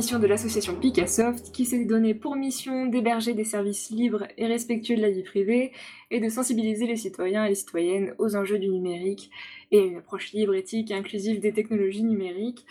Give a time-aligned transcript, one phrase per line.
[0.00, 4.46] libre, l'émission de l'association Picassoft qui s'est donné pour mission d'héberger des services libres et
[4.46, 5.72] respectueux de la vie privée
[6.10, 9.30] et de sensibiliser les citoyens et les citoyennes aux enjeux du numérique
[9.70, 12.64] et une approche libre, éthique et inclusive des technologies numériques.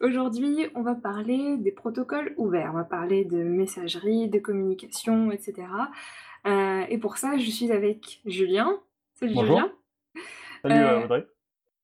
[0.00, 5.68] Aujourd'hui, on va parler des protocoles ouverts, on va parler de messagerie, de communication, etc.
[6.46, 8.80] Euh, et pour ça, je suis avec Julien.
[9.16, 9.58] Salut Bonjour.
[9.58, 9.72] Julien.
[10.62, 11.26] Salut Euh, euh, Audrey.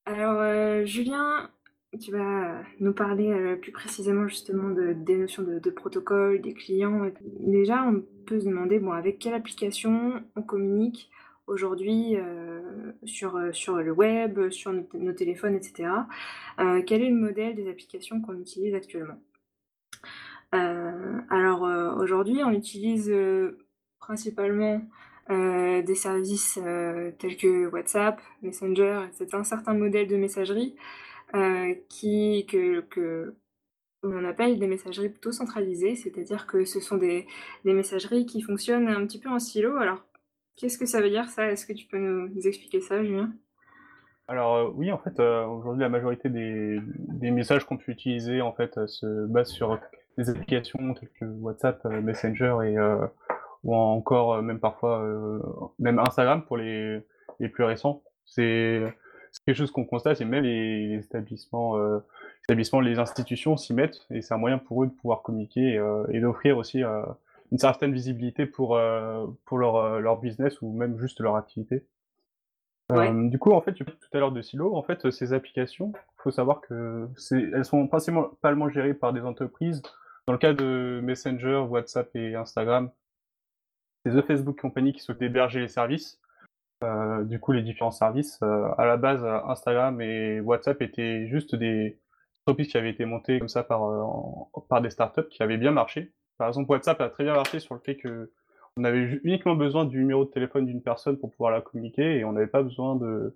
[0.06, 1.51] Alors, euh, Julien,
[1.98, 7.10] tu vas nous parler euh, plus précisément justement de, des notions de, protocole, des clients.
[7.41, 11.10] Déjà, on peut se demander, bon, avec quelle application on communique
[11.46, 12.60] aujourd'hui euh,
[13.04, 15.88] sur, euh, sur le web, sur nos, téléphones, etc.
[16.87, 19.20] Quel est le modèle des applications qu'on utilise actuellement?
[20.52, 21.62] Alors,
[21.98, 23.13] aujourd'hui, on utilise
[24.01, 24.80] principalement
[25.29, 26.59] des services
[27.18, 30.74] tels que WhatsApp, Messenger, c'est un certain modèle de messagerie
[31.35, 33.35] euh, qui, que, que
[34.02, 37.27] on appelle des messageries plutôt centralisées, c'est-à-dire que ce sont des,
[37.65, 39.77] des messageries qui fonctionnent un petit peu en silo.
[39.79, 40.04] Alors,
[40.54, 41.51] qu'est-ce que ça veut dire ça?
[41.51, 43.32] Est-ce que tu peux nous, expliquer ça, Julien?
[44.29, 48.41] Alors euh, oui, en fait, euh, aujourd'hui, la majorité des, des messages qu'on peut utiliser
[48.43, 49.79] en fait se basent sur
[50.19, 52.77] des applications telles que WhatsApp, Messenger et
[53.65, 55.04] ou encore même parfois
[55.79, 57.01] même Instagram pour les,
[57.41, 58.02] les plus récents.
[58.24, 58.82] C'est
[59.37, 63.59] c'est quelque chose qu'on constate et même les, les établissements, euh, les établissements, les institutions
[63.59, 66.82] s'y mettent et c'est un moyen pour eux de pouvoir communiquer euh, et d'offrir aussi
[66.82, 67.03] euh,
[67.53, 71.84] une certaine visibilité pour euh, pour leur euh, leur business ou même juste leur activité.
[72.91, 73.10] Ouais.
[73.10, 74.75] Euh, du coup, en fait, tu parlais tout à l'heure de Silo.
[74.75, 79.82] En fait, ces applications, il faut savoir que elles sont principalement gérées par des entreprises.
[80.26, 82.91] Dans le cas de Messenger, WhatsApp et Instagram,
[84.04, 86.20] c'est The Facebook Company qui s'occupe d'héberger les services.
[86.84, 88.38] Euh, du coup, les différents services.
[88.42, 91.98] Euh, à la base, euh, Instagram et WhatsApp étaient juste des
[92.47, 95.72] entreprises qui avaient été montées comme ça par, euh, par des startups qui avaient bien
[95.72, 96.12] marché.
[96.38, 98.31] Par exemple, WhatsApp a très bien marché sur le fait que
[98.78, 102.25] on avait uniquement besoin du numéro de téléphone d'une personne pour pouvoir la communiquer et
[102.26, 103.34] on n'avait pas besoin de,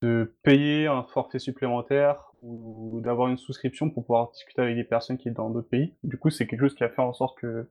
[0.00, 5.18] de payer un forfait supplémentaire ou d'avoir une souscription pour pouvoir discuter avec des personnes
[5.18, 5.92] qui sont dans d'autres pays.
[6.04, 7.68] Du coup, c'est quelque chose qui a fait en sorte que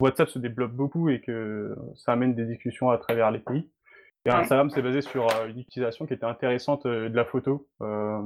[0.00, 3.68] WhatsApp se développe beaucoup et que ça amène des discussions à travers les pays.
[4.26, 4.30] Et.
[4.30, 8.20] Instagram, c'est basé sur euh, une utilisation qui était intéressante euh, de la photo, euh,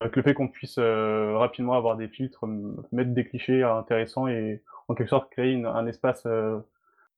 [0.00, 2.46] avec le fait qu'on puisse euh, rapidement avoir des filtres,
[2.92, 6.58] mettre des clichés intéressants et en quelque sorte créer une- un espace euh,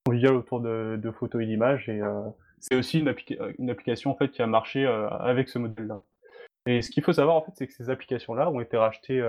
[0.07, 1.89] convivial autour de, de photos et d'images.
[1.89, 2.01] Et
[2.61, 6.01] c'est aussi une, applica- une application en fait qui a marché avec ce modèle-là.
[6.67, 9.23] Et ce qu'il faut savoir en fait, c'est que ces applications-là ont été rachetées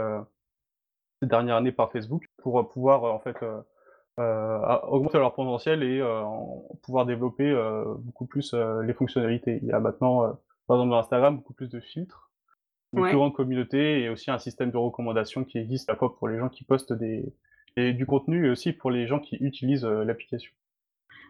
[1.21, 3.37] ces dernières années par Facebook pour pouvoir en fait
[4.19, 6.23] euh, augmenter leur potentiel et euh,
[6.83, 9.59] pouvoir développer euh, beaucoup plus euh, les fonctionnalités.
[9.61, 10.31] Il y a maintenant, euh,
[10.67, 12.31] par exemple dans Instagram, beaucoup plus de filtres,
[12.93, 13.09] une Ouais.
[13.09, 16.27] plus grande communauté et aussi un système de recommandation qui existe à la fois pour
[16.29, 17.33] les gens qui postent des,
[17.75, 20.53] du contenu et aussi pour les gens qui utilisent l'application.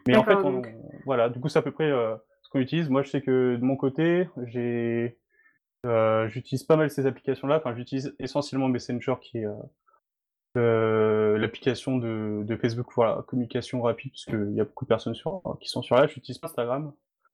[0.06, 0.62] Mais en fait, on-
[1.04, 2.88] voilà, du coup, c'est à peu près euh, ce qu'on utilise.
[2.88, 5.18] Moi, je sais que de mon côté, j'ai,
[5.84, 7.56] euh, j'utilise pas mal ces applications-là.
[7.56, 9.54] Enfin, j'utilise essentiellement Messenger, qui est euh,
[10.56, 14.88] euh, l'application de, de Facebook pour la communication rapide, parce qu'il y a beaucoup de
[14.88, 16.06] personnes sur, qui sont sur là.
[16.06, 16.92] J'utilise pas Instagram.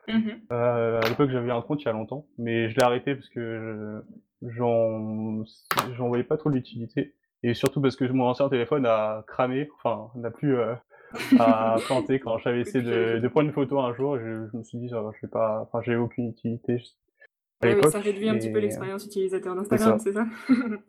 [0.08, 0.40] Mhm.
[0.50, 3.28] Euh, à l'époque, j'avais un compte il y a longtemps, mais je l'ai arrêté parce
[3.28, 4.02] que
[4.42, 7.14] je- j'en, voyais pas trop l'utilité.
[7.44, 10.74] Et surtout parce que mon ancien téléphone a cramé, enfin, n'a plus euh,
[11.38, 14.18] à planter quand j'avais essayé de, de prendre une photo un jour.
[14.18, 16.80] Je, je me suis dit, ça je sais pas, enfin, j'ai aucune utilité
[17.62, 20.26] à ça réduit un petit peu l'expérience utilisateur d'Instagram, c'est ça?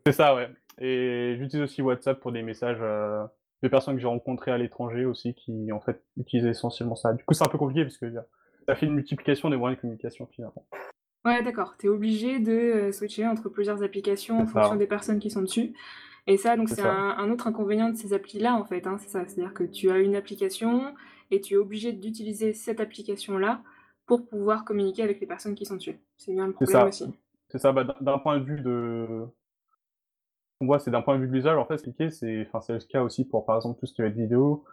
[0.05, 0.49] C'est ça, ouais.
[0.79, 3.23] Et j'utilise aussi WhatsApp pour des messages euh,
[3.61, 7.13] de personnes que j'ai rencontrées à l'étranger aussi, qui en fait utilisent essentiellement ça.
[7.13, 8.21] Du coup, c'est un peu compliqué parce que euh,
[8.67, 10.65] ça fait une multiplication des moyens de communication finalement.
[11.25, 11.75] Ouais, d'accord.
[11.77, 15.41] Tu es obligé de euh, switcher entre plusieurs applications en fonction des personnes qui sont
[15.41, 15.73] dessus.
[16.27, 18.87] Et ça, donc, C'est un, un autre inconvénient de ces applis-là, en fait.
[18.87, 19.25] hein, c'est ça.
[19.25, 20.93] C'est-à-dire que tu as une application
[21.31, 23.61] et tu es obligé d'utiliser cette application-là
[24.05, 25.99] pour pouvoir communiquer avec les personnes qui sont dessus.
[26.17, 26.87] C'est bien le problème ça.
[26.87, 27.13] aussi.
[27.49, 29.25] C'est ça, bah, d'un point de vue de.
[30.65, 33.01] Voit, c'est d'un point de vue de l'usage, en fait, expliqué, c'est enfin, le cas
[33.01, 34.63] aussi pour, par exemple, tout ce qui va être vidéo.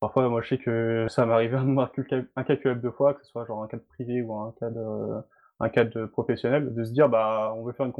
[0.00, 1.90] Parfois, moi, je sais que ça m'est arrivé un nombre
[2.36, 5.24] incalculable de fois, que ce soit genre un cadre privé ou un cadre,
[5.60, 7.92] un cadre professionnel, de se dire, bah, on veut faire une,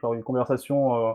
[0.00, 1.12] genre une conversation euh,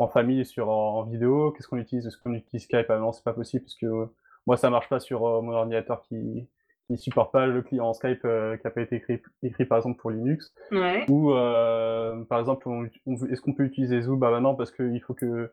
[0.00, 2.06] en famille sur en, vidéo, qu'est-ce qu'on utilise?
[2.06, 2.86] Est-ce qu'on utilise Skype?
[2.88, 4.06] Ah non, c'est pas possible, parce que euh,
[4.46, 6.46] moi, ça marche pas sur euh, mon ordinateur qui
[6.86, 10.00] qui supporte pas le client Skype euh, qui a pas été écrit, écrit, par exemple,
[10.00, 10.52] pour Linux.
[10.70, 11.04] Ouais.
[11.08, 14.18] Ou euh, par exemple, on, on veut- est-ce qu'on peut utiliser Zoom?
[14.18, 15.50] Bah maintenant parce qu'il faut que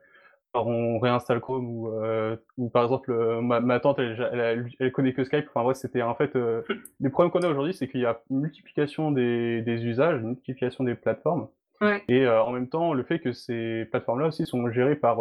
[0.56, 4.40] alors, on réinstalle Chrome ou, euh, ou par exemple euh, ma, ma tante elle, elle,
[4.40, 5.48] elle, elle connaît que Skype.
[5.50, 6.62] Enfin bref, c'était en fait euh,
[7.00, 10.28] les problèmes qu'on a aujourd'hui, c'est qu'il y a une multiplication des, des usages, une
[10.28, 11.48] multiplication des plateformes.
[11.82, 12.04] Ouais.
[12.08, 15.18] Et en même temps, le fait que ces plateformes-là aussi sont gérées par,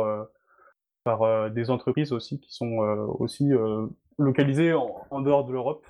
[1.03, 2.76] par des entreprises aussi qui sont
[3.19, 3.50] aussi
[4.19, 5.85] localisées en, dehors de l'Europe.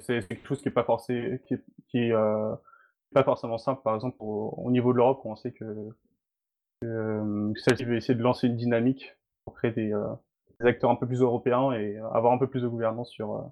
[0.00, 1.56] C'est quelque chose qui est pas forcé, qui,
[1.88, 5.88] qui pas forcément simple, par exemple, au, niveau de l'Europe, où on sait que,
[6.82, 9.94] que, celle qui veut essayer de lancer une dynamique pour créer des,
[10.60, 13.50] des, acteurs un peu plus européens et avoir un peu plus de gouvernance sur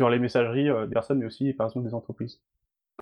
[0.00, 2.40] les messageries des personnes, mais aussi, par exemple, des entreprises.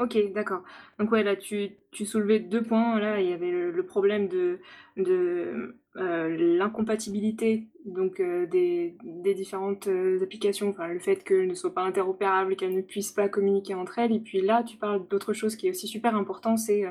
[0.01, 0.63] OK, d'accord.
[0.99, 2.99] Donc ouais, là, tu tu soulevais 2 points.
[2.99, 4.59] Là, il y avait le problème de
[4.97, 11.55] de, heu, l'incompatibilité donc heu, des des différentes, heu, applications, enfin le fait qu'elles ne
[11.55, 15.07] soient pas interopérables, qu'elles ne puissent pas communiquer entre elles et puis là, tu parles
[15.09, 16.85] d'autre chose qui est aussi super important, c'est,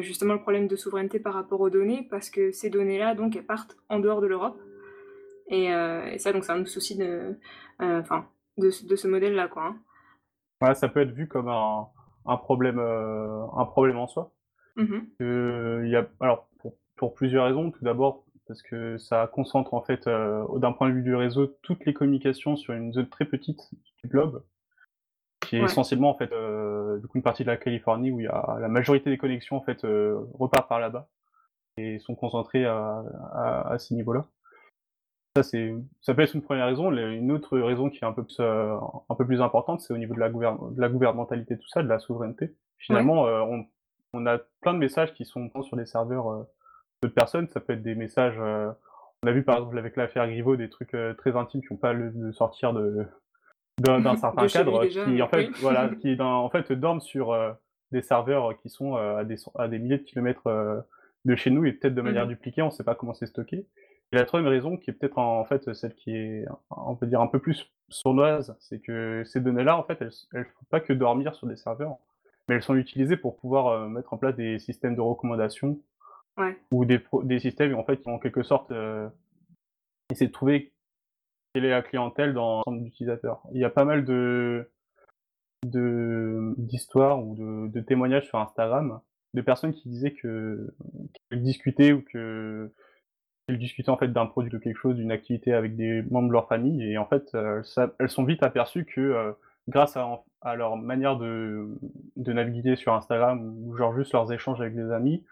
[0.00, 3.46] justement le problème de souveraineté par rapport aux données parce que ces données-là, donc elles
[3.46, 4.60] partent en dehors de l'Europe
[5.48, 5.68] et
[6.18, 7.36] ça donc c'est un souci de,
[7.80, 9.76] de ce de ce modèle-là, quoi, hein.
[10.62, 11.88] Ouais, ça peut être vu comme un
[12.30, 14.32] un problème, euh, un problème en soi.
[14.76, 17.70] Mmh il y a, alors pour, pour plusieurs raisons.
[17.70, 21.46] Tout d'abord parce que ça concentre en fait, euh, d'un point de vue du réseau,
[21.62, 23.60] toutes les communications sur une zone très petite
[24.02, 24.42] du globe,
[25.40, 28.24] qui est essentiellement en fait euh, du coup une partie de la Californie où il
[28.24, 29.80] y a la majorité des connexions en fait
[30.34, 31.08] repartent par là-bas
[31.76, 34.26] et sont concentrées à, à, à ces niveaux-là.
[35.40, 36.92] Ça, c'est, ça peut être une première raison.
[36.92, 38.76] Une autre raison qui est un peu plus, euh,
[39.08, 41.88] un peu plus importante, c'est au niveau de la, de la gouvernementalité, tout ça, de
[41.88, 42.54] la souveraineté.
[42.78, 43.64] Finalement, euh, on,
[44.12, 46.42] on, a plein de messages qui sont sur des serveurs euh,
[47.02, 47.48] de personnes.
[47.48, 48.38] Ça peut être des messages.
[48.38, 51.94] on a vu par exemple avec l'affaire Griveaux des trucs très intimes qui n'ont pas
[51.94, 53.06] le de sortir de
[53.78, 57.34] d'un certain cadre, qui en fait, voilà, qui dans, en fait dorment sur
[57.92, 60.84] des serveurs qui sont à des, à des milliers de kilomètres
[61.24, 62.62] de chez nous et peut-être de manière mmh dupliquée.
[62.62, 63.64] On ne sait pas comment c'est stocké.
[64.12, 67.20] Et la troisième raison, qui est peut-être en, fait celle qui est, on peut dire,
[67.20, 70.92] un peu plus sournoise, c'est que ces données-là, en fait, elles ne font pas que
[70.92, 71.96] dormir sur des serveurs,
[72.48, 75.78] mais elles sont utilisées pour pouvoir euh, mettre en place des systèmes de recommandation
[76.70, 79.08] ou des, des systèmes en fait qui en quelque sorte euh,
[80.10, 80.72] essaient de trouver
[81.52, 83.42] quelle est la clientèle dans l'ensemble d'utilisateurs.
[83.52, 84.70] Il y a pas mal de
[85.62, 89.00] d'histoires ou de, de, témoignages sur Instagram
[89.34, 90.74] de personnes qui disaient que
[91.28, 92.72] qu'elles discutaient ou que
[93.50, 96.48] elles en fait d'un produit, de quelque chose, d'une activité avec des membres de leur
[96.48, 97.62] famille, et en fait, euh,
[97.98, 99.32] elles sont vite aperçues que euh,
[99.68, 101.68] grâce à, leur manière de,
[102.16, 105.24] naviguer sur Instagram ou genre juste leurs échanges avec des amis,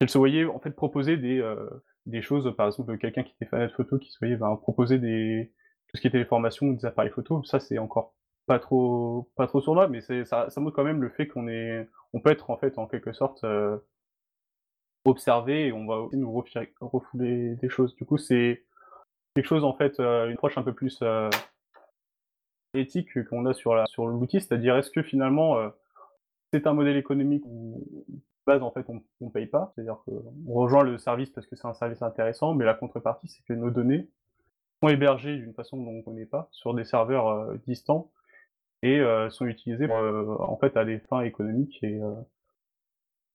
[0.00, 1.68] elles se voyaient en fait proposer des, euh,
[2.06, 4.98] des choses, par exemple quelqu'un qui était fan de photo qui se voyait ben, proposer
[4.98, 5.52] des
[5.88, 8.14] tout ce qui était les formations ou des appareils photo, ça c'est encore
[8.46, 11.88] pas trop pas trop sournois, mais ça, ça montre quand même le fait qu'on est
[12.12, 13.44] on peut être en fait en quelque sorte
[15.10, 17.94] observer et on va aussi nous refouler des choses.
[17.96, 18.64] Du coup, c'est
[19.34, 21.30] quelque chose, en fait, euh, une approche un peu plus euh,
[22.74, 25.68] éthique qu'on a sur, la, sur l'outil, c'est-à-dire est-ce que finalement euh,
[26.52, 27.84] c'est un modèle économique où,
[28.46, 31.68] base, en fait, on ne paye pas, c'est-à-dire qu'on rejoint le service parce que c'est
[31.68, 34.08] un service intéressant, mais la contrepartie, c'est que nos données
[34.82, 38.10] sont hébergées d'une façon dont on ne connaît pas, sur des serveurs distants,
[38.82, 38.98] et
[39.28, 42.00] sont utilisées en fait à des fins économiques et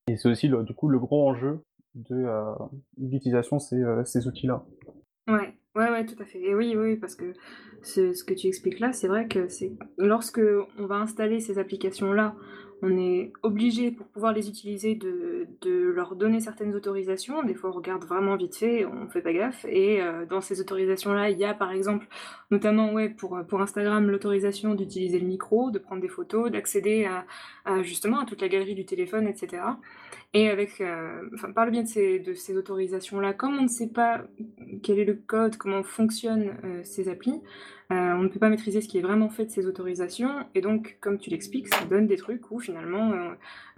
[0.08, 1.66] et c'est aussi, le, du coup, le gros enjeu
[1.96, 2.54] de euh,
[2.98, 4.64] l'utilisation de euh, ces, outils-là.
[5.28, 6.42] Ouais, ouais, ouais, tout à fait.
[6.42, 7.34] Et oui, oui, parce que
[7.82, 10.42] ce que tu expliques là, c'est vrai que c'est lorsque
[10.78, 12.36] on va installer ces applications-là
[12.82, 15.48] on est obligé, pour pouvoir les utiliser, de,
[15.96, 17.42] leur donner certaines autorisations.
[17.44, 19.66] Des fois, on regarde vraiment vite fait, on fait pas gaffe.
[19.70, 22.06] Et euh, dans ces autorisations-là, il y a par exemple,
[22.52, 27.06] notamment ouais, pour, pour Instagram, l'autorisation d'utiliser le micro, de prendre des photos, d'accéder
[27.66, 29.64] à, justement à toute la galerie du téléphone, etc.
[30.34, 33.90] Et avec, euh, enfin, par le de ces, de ces autorisations-là, comme on ne sait
[33.90, 34.22] pas
[34.84, 37.42] quel est le code, comment fonctionnent euh, ces applis,
[37.92, 40.62] euh, on ne peut pas maîtriser ce qui est vraiment fait de ces autorisations, et
[40.62, 43.14] donc, comme tu l'expliques, ça donne des trucs où finalement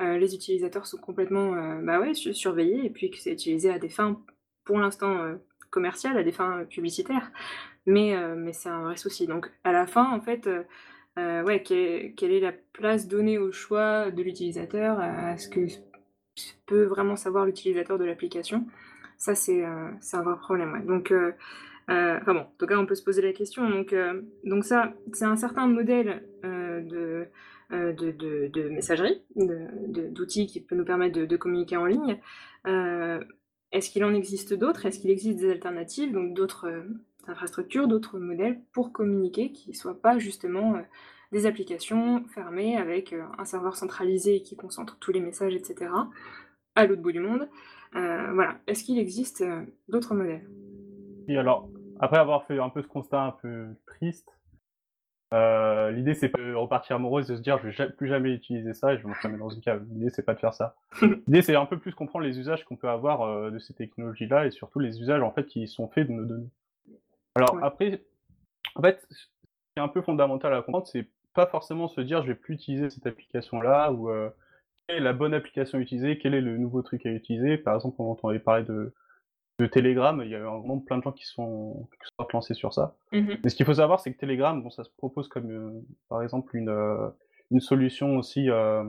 [0.01, 3.89] euh, les utilisateurs sont complètement bah ouais, surveillés, et puis que c'est utilisé à des
[3.89, 4.19] fins,
[4.65, 5.37] pour l'instant,
[5.69, 7.31] commerciales, à des fins publicitaires,
[7.85, 9.27] mais, mais c'est un vrai souci.
[9.27, 10.49] Donc, à la fin, en fait,
[11.17, 15.61] ouais, quelle est, la place donnée au choix de l'utilisateur, à ce que
[16.65, 18.65] peut vraiment savoir l'utilisateur de l'application?
[19.17, 20.85] Ça, c'est un vrai problème.
[20.85, 21.13] Donc,
[21.89, 23.69] enfin bon, en tout cas, on peut se poser la question.
[23.69, 27.27] Donc, euh, donc ça, c'est un certain modèle euh, de,
[27.71, 32.19] de, de, messagerie, d'outils qui peut nous permettre de, communiquer en ligne.
[33.73, 34.85] Est-ce qu'il en existe d'autres?
[34.85, 36.69] Est-ce qu'il existe des alternatives, donc d'autres
[37.27, 40.81] infrastructures, d'autres modèles pour communiquer qui ne soient pas justement
[41.33, 45.91] des applications fermées avec un serveur centralisé qui concentre tous les messages, etc.,
[46.75, 47.49] à l'autre bout du monde
[47.93, 48.59] Voilà.
[48.67, 49.43] Est-ce qu'il existe
[49.89, 50.47] d'autres modèles?
[51.27, 54.31] Et alors, après avoir fait un peu ce constat un peu triste,
[55.33, 58.73] Euh, l'idée c'est pas de repartir amoureuse de se dire je vais plus jamais utiliser
[58.73, 59.83] ça et je vais m'enfermer dans une cave.
[59.91, 60.75] L'idée c'est pas de faire ça.
[61.01, 64.45] L'idée c'est un peu plus comprendre les usages qu'on peut avoir euh, de ces technologies-là
[64.45, 66.49] et surtout les usages en fait qui sont faits de nos données.
[67.35, 68.05] Alors après,
[68.75, 69.29] en fait, ce qui
[69.77, 72.89] est un peu fondamental à comprendre, c'est pas forcément se dire je vais plus utiliser
[72.89, 74.29] cette application-là ou euh,
[74.87, 77.57] quelle est la bonne application à utiliser, quel est le nouveau truc à utiliser.
[77.57, 78.93] Par exemple, on entendait parler de
[79.59, 82.73] de Telegram, il y a vraiment plein de gens qui sont, qui sont lancés sur
[82.73, 82.95] ça.
[83.11, 85.81] Mmh Mais ce qu'il faut savoir, c'est que Telegram, bon, ça se propose comme, euh,
[86.09, 87.09] par exemple, une, euh,
[87.49, 88.83] une solution aussi euh,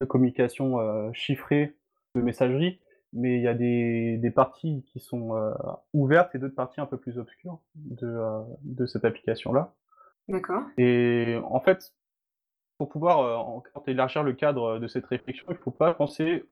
[0.00, 1.76] de communication chiffrée,
[2.16, 2.80] de messagerie,
[3.12, 5.54] mais il y a des, des parties qui sont
[5.92, 8.18] ouvertes et d'autres parties un peu plus obscures de,
[8.62, 9.72] de cette application-là.
[10.26, 10.62] D'accord.
[10.78, 11.94] Et en fait,
[12.78, 16.44] pour pouvoir encore élargir le cadre de cette réflexion, il ne faut pas penser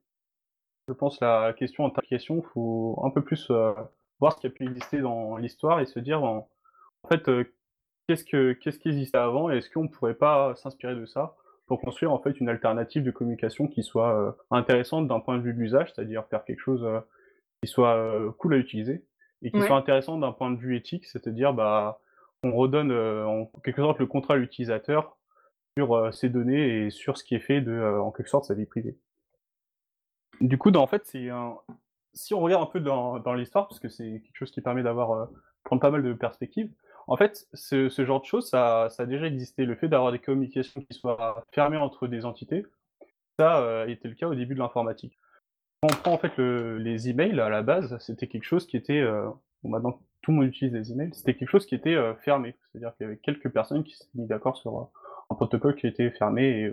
[0.93, 3.73] je pense la question en question, il faut un peu plus euh,
[4.21, 6.49] voir ce qui a pu exister dans l'histoire et se dire en,
[7.03, 7.45] en fait euh,
[8.07, 11.35] qu'est-ce que qu'est-ce qui existait avant et est-ce qu'on ne pourrait pas s'inspirer de ça
[11.67, 15.43] pour construire en fait une alternative de communication qui soit euh, intéressante d'un point de
[15.43, 16.87] vue de l'usage, c'est-à-dire faire quelque chose
[17.63, 17.97] qui soit
[18.39, 19.05] cool à utiliser
[19.43, 19.67] et qui Ouais.
[19.67, 22.01] soit intéressant d'un point de vue éthique, c'est-à-dire bah
[22.43, 25.17] on redonne en quelque sorte le contrôle à l'utilisateur
[25.79, 28.67] sur ses données et sur ce qui est fait de en quelque sorte sa vie
[28.67, 28.99] privée.
[30.43, 31.57] Du coup, en fait, c'est un...
[32.15, 35.13] si on regarde un peu dans, l'histoire, parce que c'est quelque chose qui permet d'avoir
[35.13, 35.27] euh,
[35.63, 36.69] prendre pas mal de perspectives,
[37.07, 39.65] en fait, ce, genre de choses, ça, a déjà existé.
[39.65, 42.67] Le fait d'avoir des communications qui soient fermées entre des entités,
[43.39, 45.17] ça euh, était le cas au début de l'informatique.
[45.81, 48.77] Quand on prend en fait le- les emails à la base, c'était quelque chose qui
[48.77, 49.29] était, euh,
[49.65, 52.57] maintenant tout le monde utilise les emails, c'était quelque chose qui était euh, fermé.
[52.71, 54.91] C'est-à-dire qu'il y avait quelques personnes qui s'étaient mis d'accord sur
[55.31, 56.73] un protocole qui était fermé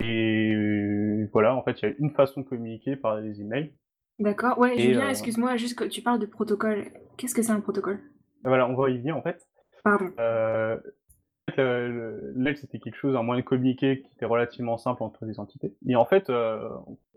[0.00, 3.72] et euh, voilà, en fait, il y a une façon de communiquer par les emails.
[4.18, 4.58] D'accord.
[4.58, 6.84] Ouais, Et Julien, euh, excuse-moi, juste que tu parles de protocole.
[7.16, 8.00] Qu'est-ce que c'est un protocole?
[8.44, 9.46] voilà, on va y venir en fait.
[9.84, 10.10] Pardon.
[10.18, 14.24] Euh, en fait, le- le- L'aile, c'était quelque chose, un moyen de communiquer qui était
[14.26, 15.74] relativement simple entre les entités.
[15.86, 16.68] Et en fait, euh,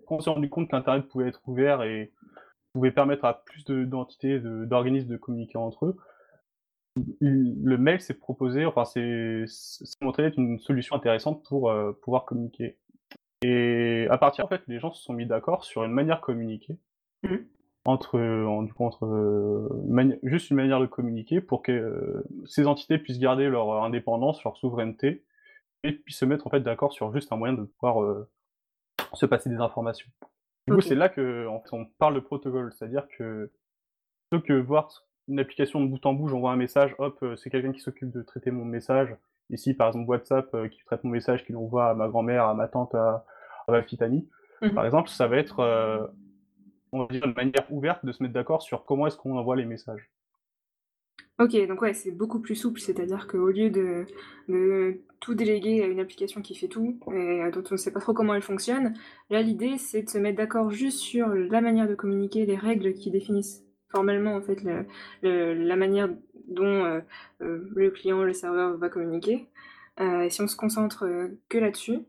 [0.07, 2.11] quand on s'est rendu compte qu'Internet pouvait être ouvert et
[2.73, 5.97] pouvait permettre à plus de- d'entités, de- d'organismes de communiquer entre eux,
[7.19, 9.45] le mail s'est proposé, enfin, c'est
[10.01, 12.77] montré être une solution intéressante pour euh, pouvoir communiquer.
[13.43, 16.21] Et à partir, en fait, les gens se sont mis d'accord sur une manière de
[16.21, 16.77] communiquer,
[17.23, 17.45] Mhm.
[17.85, 22.23] entre, en- du coup, entre euh, mani- juste une manière de communiquer pour que euh,
[22.45, 25.23] ces entités puissent garder leur indépendance, leur souveraineté,
[25.83, 28.29] et puissent se mettre en fait d'accord sur juste un moyen de pouvoir euh,
[29.13, 30.09] se passer des informations.
[30.67, 33.51] Du coup, c'est là que en fait, on parle de protocole, c'est-à-dire que
[34.29, 34.91] plutôt que voir
[35.27, 38.11] une application de bout en bout, j'envoie un message, hop, euh, c'est quelqu'un qui s'occupe
[38.11, 39.15] de traiter mon message.
[39.49, 42.53] Ici, par exemple, WhatsApp euh, qui traite mon message, qui l'envoie à ma grand-mère, à
[42.53, 43.25] ma tante, à,
[43.67, 44.27] à ma petite amie.
[44.61, 44.73] Mhm.
[44.73, 46.05] Par exemple, ça va être, euh,
[46.91, 49.55] on va dire, une manière ouverte de se mettre d'accord sur comment est-ce qu'on envoie
[49.55, 50.09] les messages.
[51.39, 54.05] Ok, donc ouais, c'est beaucoup plus souple, c'est-à-dire qu'au lieu de,
[54.47, 57.99] de tout déléguer à une application qui fait tout et dont on ne sait pas
[57.99, 58.93] trop comment elle fonctionne,
[59.31, 62.93] là l'idée c'est de se mettre d'accord juste sur la manière de communiquer, les règles
[62.93, 64.63] qui définissent formellement en fait
[65.23, 66.09] la manière
[66.51, 66.99] dont euh,
[67.41, 69.47] euh, le client, le serveur va communiquer.
[69.99, 71.05] Euh, si on se concentre
[71.49, 71.99] que là-dessus,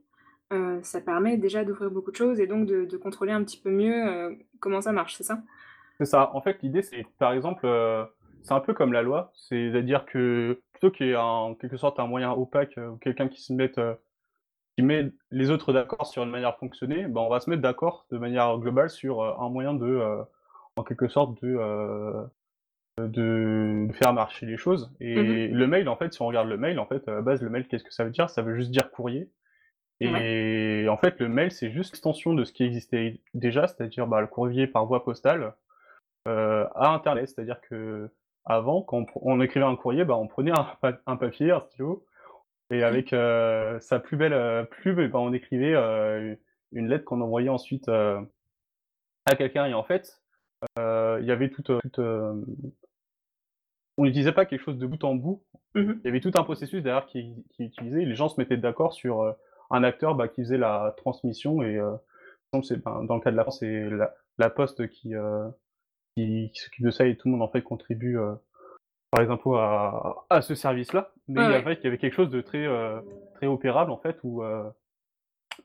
[0.82, 4.36] ça permet déjà d'ouvrir beaucoup de choses et donc de, contrôler un petit peu mieux
[4.60, 5.40] comment ça marche, c'est ça?
[5.96, 6.30] C'est ça.
[6.34, 7.66] En fait, l'idée, c'est, par exemple,
[8.42, 11.98] c'est un peu comme la loi, c'est-à-dire que plutôt qu'il y ait en quelque sorte
[12.00, 13.80] un moyen opaque ou quelqu'un qui se mette,
[14.76, 17.62] qui met les autres d'accord sur une manière de fonctionner, ben, on va se mettre
[17.62, 20.22] d'accord de manière globale sur un moyen de,
[20.76, 22.25] en quelque sorte, de, euh,
[22.99, 24.95] de, de faire marcher les choses.
[25.00, 27.43] Et le mail, en fait, si on regarde le mail, en fait, à la base,
[27.43, 28.31] le mail, qu'est-ce que ça veut dire?
[28.31, 29.31] Ça veut juste dire courrier.
[30.00, 34.21] Et en fait, le mail, c'est juste l'extension de ce qui existait déjà, c'est-à-dire bah,
[34.21, 35.55] le courrier par voie postale
[36.26, 37.29] euh, à Internet.
[37.29, 38.11] C'est-à-dire que
[38.45, 42.05] avant, quand on, écrivait un courrier, bah, on prenait un, pa- un papier, un stylo,
[42.71, 46.35] et avec euh, sa plus belle plume, ben, on écrivait euh,
[46.73, 49.67] une lettre qu'on envoyait ensuite à quelqu'un.
[49.67, 50.22] Et en fait,
[50.76, 52.35] il y avait toute, toute, euh,
[53.99, 55.42] on n'utilisait pas quelque chose de bout en bout.
[55.75, 56.00] Mhm.
[56.02, 58.04] Il y avait tout un processus derrière qui, qui utilisait.
[58.04, 59.33] Les gens se mettaient d'accord sur euh,
[59.71, 61.62] un acteur bah, qui faisait la transmission.
[61.62, 61.95] Et euh,
[62.52, 65.49] ben, dans le cas de la France, c'est la, la Poste qui, euh,
[66.16, 68.35] qui, qui s'occupe de ça et tout le monde en fait contribue euh,
[69.11, 71.12] par les impôts à, à ce service-là.
[71.28, 71.57] Mais Ouais, il y ouais.
[71.59, 73.00] avait- il y avait quelque chose de très, euh,
[73.35, 74.69] très opérable en fait où, euh,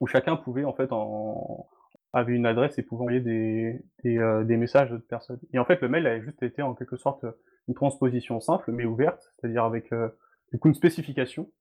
[0.01, 1.67] où chacun pouvait en fait en
[2.17, 5.39] avait une adresse et pouvait envoyer des, des, euh, des messages d'autres personnes.
[5.53, 7.25] Et en fait, le mail avait juste été en quelque sorte
[7.67, 10.09] une transposition simple mais ouverte, c'est-à-dire avec euh,
[10.51, 11.51] du coup une spécification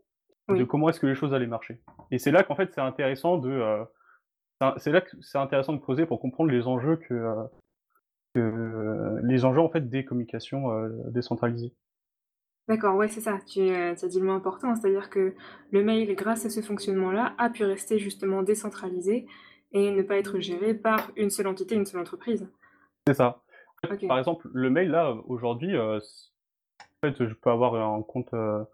[0.48, 1.80] de comment est-ce que les choses allaient marcher.
[2.12, 3.84] Et c'est là qu'en fait c'est intéressant de euh,
[4.76, 7.42] c'est là que c'est intéressant de creuser pour comprendre les enjeux que, euh,
[8.34, 10.68] que, les enjeux en fait des communications
[11.10, 11.74] décentralisées.
[12.68, 13.38] D'accord, ouais, c'est ça.
[13.46, 15.34] Tu as dit le mot important, c'est-à-dire que
[15.70, 19.26] le mail, grâce à ce fonctionnement-là, a pu rester justement décentralisé
[19.72, 22.48] et ne pas être géré par une seule entité, une seule entreprise.
[23.06, 23.42] C'est ça.
[24.08, 26.32] Par exemple, le mail là, aujourd'hui, heu, s
[26.80, 28.64] en fait, je peux avoir un compte, heu,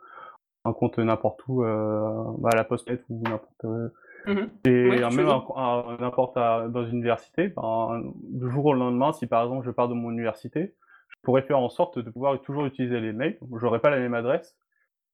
[0.65, 2.05] un compte n'importe où, heu,
[2.39, 3.93] bah, à la Poste ou n'importe, heu
[4.27, 4.51] Mmh mh.
[4.65, 5.33] et Ouais, même choisis.
[5.57, 9.71] un un n'importe dans une université, ben, du jour au lendemain, si par exemple je
[9.73, 10.77] pars de mon université,
[11.09, 13.39] je pourrais faire en sorte de pouvoir toujours utiliser les mails.
[13.61, 14.57] J'aurais pas la même adresse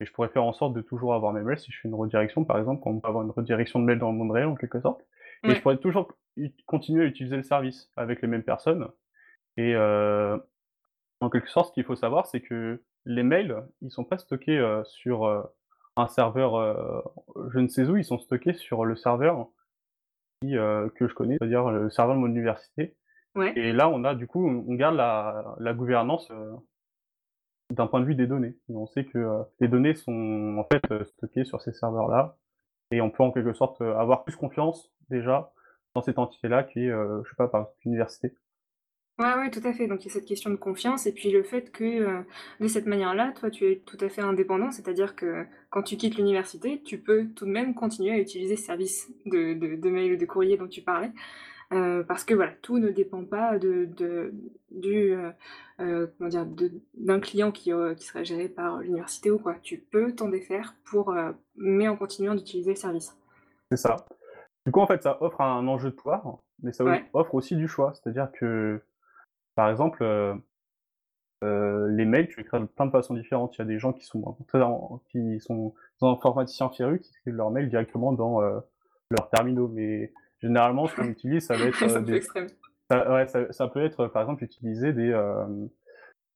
[0.01, 1.95] et je pourrais faire en sorte de toujours avoir mes mails si je fais une
[1.95, 4.55] redirection, par exemple, on peut avoir une redirection de mail dans le monde réel en
[4.55, 5.01] quelque sorte
[5.47, 5.61] et je Ouais.
[5.61, 6.13] pourrais toujours
[6.67, 8.89] continuer à utiliser le service avec les mêmes personnes
[9.57, 10.43] et heu,
[11.21, 14.59] en quelque sorte, ce qu'il faut savoir, c'est que les mails, ils sont pas stockés,
[14.59, 15.43] heu, sur, heu,
[15.97, 17.05] un serveur,
[17.53, 19.49] je ne sais où, ils sont stockés sur le serveur
[20.41, 22.95] qui, que je connais, c'est-à-dire le serveur de mon université
[23.35, 23.53] Ouais.
[23.57, 26.31] et là, on a du coup, on garde la la gouvernance,
[27.71, 31.05] d'un point de vue des données et on sait que, les données sont en fait,
[31.05, 32.37] stockées sur ces serveurs-là
[32.91, 35.53] et on peut en quelque sorte, heu, avoir plus confiance déjà
[35.95, 38.35] dans cette entité-là qui est, heu, je sais pas, par exemple l'université.
[39.19, 39.89] Ouais, ouais, tout à fait.
[39.89, 42.25] Donc il y a cette question de confiance et puis le fait que, heu,
[42.61, 44.71] de cette manière-là, toi, tu es tout à fait indépendant.
[44.71, 48.63] C'est-à-dire que quand tu quittes l'université, tu peux tout de même continuer à utiliser ce
[48.65, 51.11] service de de de mail ou de courrier dont tu parlais.
[51.73, 54.33] Heu, parce que voilà, tout ne dépend pas de de
[54.71, 55.33] du, heu
[55.81, 56.47] heu, comment dire?
[56.47, 59.57] De d'un client qui, qui serait géré par l'université ou quoi.
[59.63, 61.15] Tu peux t'en défaire pour,
[61.57, 63.17] mais en continuant d'utiliser le service.
[63.71, 63.97] C'est ça.
[64.65, 67.05] Du coup, en fait, ça offre un enjeu de pouvoir, mais ça Ouais.
[67.13, 67.93] offre aussi du choix.
[67.95, 68.81] C'est-à-dire que,
[69.55, 70.03] par exemple,
[71.43, 73.57] les mails, tu les crées de plein de façons différentes.
[73.57, 74.61] Il y a des gens qui sont très
[75.11, 78.61] qui sont informaticiens férus qui écrivent leurs mails directement dans, heu,
[79.11, 82.23] leurs terminaux, mais généralement, ce qu'on utilise, ça va être, peu des
[82.91, 85.69] ça ouais, ça ça peut être, par exemple, utiliser des, hem,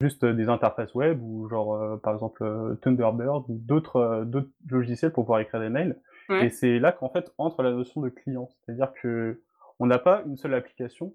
[0.01, 4.27] juste des interfaces web ou genre, heu, par exemple, Thunderbird ou d'autres,
[4.69, 5.97] logiciels pour pouvoir écrire des mails
[6.31, 8.49] et c'est là qu'en fait entre la notion de client.
[8.65, 11.15] C'est-à-dire qu'on n'a pas une seule application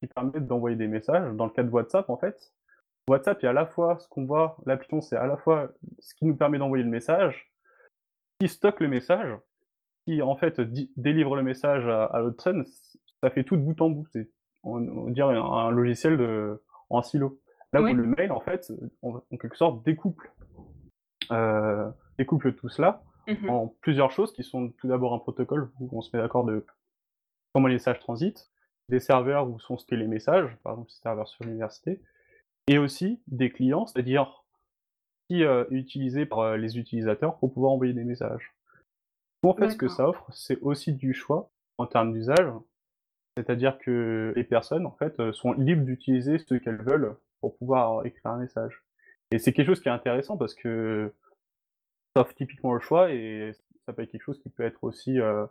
[0.00, 1.32] qui permet d'envoyer des messages.
[1.34, 2.52] Dans le cas de WhatsApp, en fait,
[3.08, 6.24] WhatsApp, a à la fois ce qu'on voit, l'application, c'est à la fois ce qui
[6.24, 7.50] nous permet d'envoyer le message,
[8.40, 9.36] qui stocke le message,
[10.04, 10.60] qui en fait
[10.96, 12.64] délivre le message à à l'autre personne.
[13.22, 14.06] Ça fait tout de bout en bout.
[14.12, 14.30] C'est
[14.62, 17.40] on on dirait un un logiciel de en silo.
[17.72, 20.30] Là où le mail, en fait, en en quelque sorte découple,
[21.32, 23.50] heu, découple tout cela Mmh mh.
[23.50, 26.64] en plusieurs choses qui sont tout d'abord un protocole où on se met d'accord de
[27.54, 28.50] comment les messages transitent,
[28.90, 32.02] des serveurs où sont stockés les messages, par exemple, serveurs sur l'université
[32.68, 34.44] et aussi des clients, c'est-à-dire
[35.30, 38.53] qui, heu, est utilisé par, heu, les utilisateurs pour pouvoir envoyer des messages.
[39.44, 42.50] En fait, ce que ça offre, c'est aussi du choix en termes d'usage,
[43.36, 48.06] c'est-à-dire que les personnes, en fait, heu, sont libres d'utiliser ce qu'elles veulent pour pouvoir
[48.06, 48.84] écrire un message.
[49.32, 51.12] Et c'est quelque chose qui est intéressant parce que
[52.14, 53.52] ça offre typiquement le choix et
[53.86, 55.46] ça peut être quelque chose qui peut être aussi, heu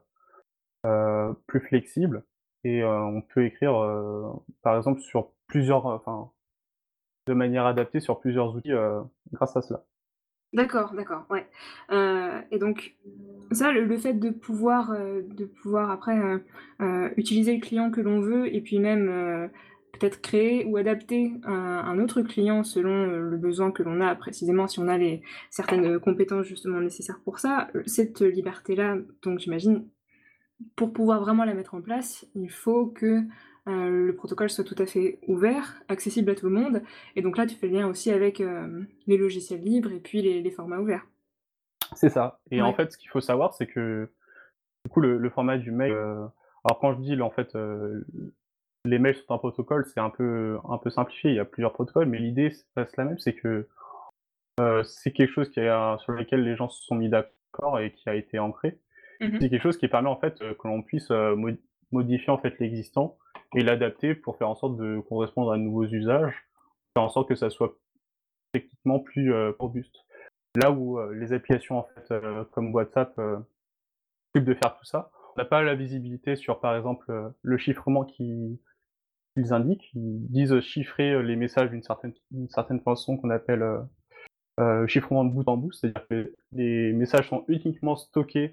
[0.85, 2.23] heu, plus flexible.
[2.63, 3.73] Et on peut écrire,
[4.61, 6.31] par exemple sur plusieurs, enfin,
[7.27, 8.71] de manière adaptée sur plusieurs outils,
[9.33, 9.83] grâce à cela.
[10.53, 11.47] D'accord, d'accord, ouais.
[11.91, 12.95] Heu et donc
[13.51, 18.19] ça, le fait de pouvoir, heu, de pouvoir après, heu, utiliser le client que l'on
[18.21, 19.49] veut et puis même,
[19.93, 24.79] peut-être créer ou adapter un autre client selon, le besoin que l'on a précisément, si
[24.79, 29.87] on a les certaines, compétences justement nécessaires pour ça, cette liberté-là, donc j'imagine,
[30.75, 33.21] pour pouvoir vraiment la mettre en place, il faut que,
[33.67, 36.81] heu, le protocole soit tout à fait ouvert, accessible à tout le monde
[37.15, 40.21] et donc là, tu fais le lien aussi avec, hem, les logiciels libres et puis
[40.21, 41.05] les les formats ouverts.
[41.95, 44.09] C'est ça et en fait, ce qu'il faut savoir, c'est que,
[44.85, 46.25] du coup, le le format du mail, heu,
[46.65, 47.55] alors quand je dis, en fait,
[48.85, 51.73] les mails sont un protocole, c'est un peu un peu simplifié, il y a plusieurs
[51.73, 53.67] protocoles, mais l'idée s reste la même, c'est que,
[54.83, 58.09] c'est quelque chose qui a sur lequel les gens se sont mis d'accord et qui
[58.09, 58.79] a été ancré.
[59.21, 59.37] Mmh mh.
[59.41, 61.11] C'est quelque chose qui permet, en fait, que l'on puisse,
[61.91, 63.17] modifier, en fait, l'existant
[63.55, 66.47] et l'adapter pour faire en sorte de correspondre à de nouveaux usages,
[66.93, 67.75] faire en sorte que ça soit
[68.51, 69.95] techniquement plus, heu, robuste.
[70.55, 75.11] Là où, heu, les applications, en fait, heu, comme WhatsApp, s'occupent de faire tout ça,
[75.35, 78.59] on n'a pas la visibilité sur, par exemple, le chiffrement qui
[79.35, 79.89] qu'ils indiquent.
[79.95, 82.13] Ils disent chiffrer, les messages d'une certaine
[82.49, 83.65] certaine façon qu'on appelle,
[84.87, 85.71] chiffrement de bout en bout.
[85.71, 88.51] C'est-à-dire que les messages sont uniquement stockés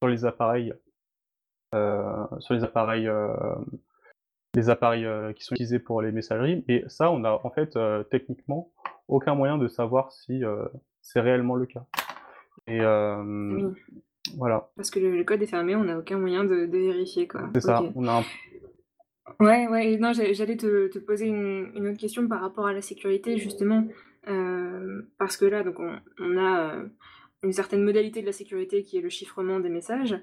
[0.00, 0.72] sur les appareils,
[1.72, 3.10] sur les appareils,
[4.56, 7.76] les appareils, heu, qui sont utilisés pour les messageries et ça, on a en fait,
[7.76, 8.70] heu, techniquement
[9.06, 10.68] aucun moyen de savoir si, heu,
[11.00, 11.84] c'est réellement le cas
[12.66, 13.64] et Oui,
[14.36, 17.28] voilà, parce que le le code est fermé, on n'a aucun moyen de de vérifier,
[17.28, 17.42] quoi.
[17.54, 17.80] c'est ça.
[17.94, 18.22] On a un
[19.38, 22.72] Ouais, ouais et non, j'allais te te poser une une autre question par rapport à
[22.72, 23.86] la sécurité justement.
[25.18, 26.74] Parce que là, donc on on a,
[27.42, 30.14] une certaine modalité de la sécurité qui est le chiffrement des messages,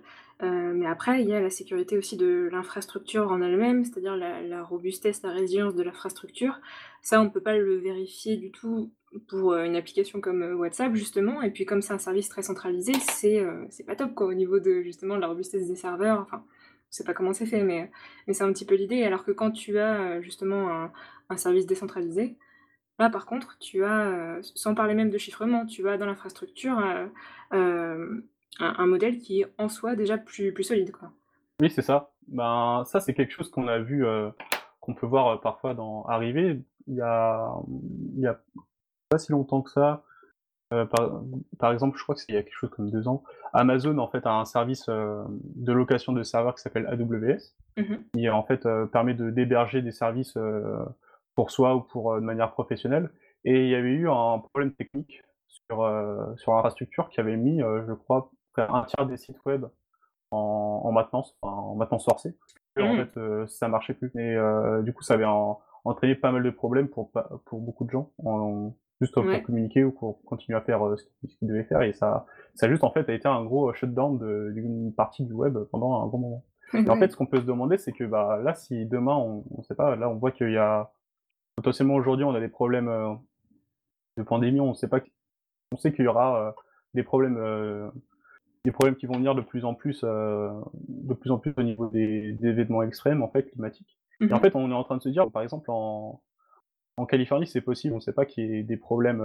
[0.41, 4.63] heu, mais après il y a la sécurité aussi de l'infrastructure en elle-même, c'est-à-dire la
[4.63, 6.60] robustesse, la résilience de l'infrastructure.
[7.02, 8.91] Ça, on peut pas le vérifier du tout
[9.28, 12.41] pour, heu, une application comme, heu, WhatsApp justement et puis comme c'est un service très
[12.43, 16.21] centralisé, c'est, c'est pas top quoi au niveau de justement de la robustesse des serveurs,
[16.21, 16.43] enfin,
[16.91, 17.91] je sais pas comment c'est fait mais
[18.28, 19.04] mais c'est un petit peu l'idée.
[19.04, 20.91] Alors que quand tu as, justement un
[21.30, 22.38] un service décentralisé,
[22.99, 26.79] là par contre tu as, heu, sans parler même de chiffrement, tu as dans l'infrastructure,
[26.79, 27.12] heu,
[27.51, 28.23] hem,
[28.60, 31.12] un un modèle qui est en soi déjà plus plus solide quoi.
[31.62, 32.12] Oui, c'est ça.
[32.27, 34.06] Ben, ça, c'est quelque chose qu'on a vu,
[34.79, 36.60] qu'on peut voir, parfois dans arriver.
[36.88, 37.53] Il y a,
[38.15, 38.39] il y a
[39.10, 40.03] pas si longtemps que ça,
[40.69, 41.21] par
[41.60, 43.97] par exemple, je crois que c'est il y a quelque chose comme 2 ans, Amazon,
[43.99, 47.95] en fait, a un service, de location de serveurs qui s'appelle AWS, mh.
[48.13, 50.38] qui en fait, permet de d'héberger des services,
[51.35, 53.11] pour soi ou pour, heu, de manière professionnelle.
[53.45, 57.61] Et il y avait eu un problème technique sur, heu, sur l'infrastructure qui avait mis,
[57.61, 59.65] heu, je crois, un tiers des sites web
[60.31, 62.37] en en maintenance, enfin, en maintenance forcée,
[62.77, 62.95] Mmh.
[62.95, 64.11] fait, heu, ça marchait plus.
[64.15, 67.11] Et heu, du coup, ça avait en entraîné pas mal de problèmes pour
[67.45, 71.03] pour beaucoup de gens, en juste pour communiquer ou pour continuer à faire, ce
[71.37, 71.81] qu'ils devaient faire.
[71.83, 74.17] Et ça ça juste, en fait, a été un gros, shutdown
[74.53, 76.45] d'une partie du web pendant un bon moment.
[76.85, 79.43] Et en fait, ce qu'on peut se demander, c'est que, bah, là, si demain on
[79.51, 80.91] on sait pas, là, on voit qu'il y a
[81.55, 83.15] potentiellement aujourd'hui, on a des problèmes, heu,
[84.17, 85.01] de pandémie, on sait pas
[85.73, 86.53] on sait qu'il y aura, heu,
[86.95, 87.91] des problèmes, heu,
[88.65, 91.87] des problèmes qui vont venir de plus en plus, de plus en plus au niveau
[91.89, 94.41] des des événements extrêmes, en fait, climatiques Mmh et en mh.
[94.41, 96.21] fait, on est en train de se dire, par exemple, en
[96.97, 99.21] en Californie, c'est possible, on sait pas qu'il y ait des problèmes,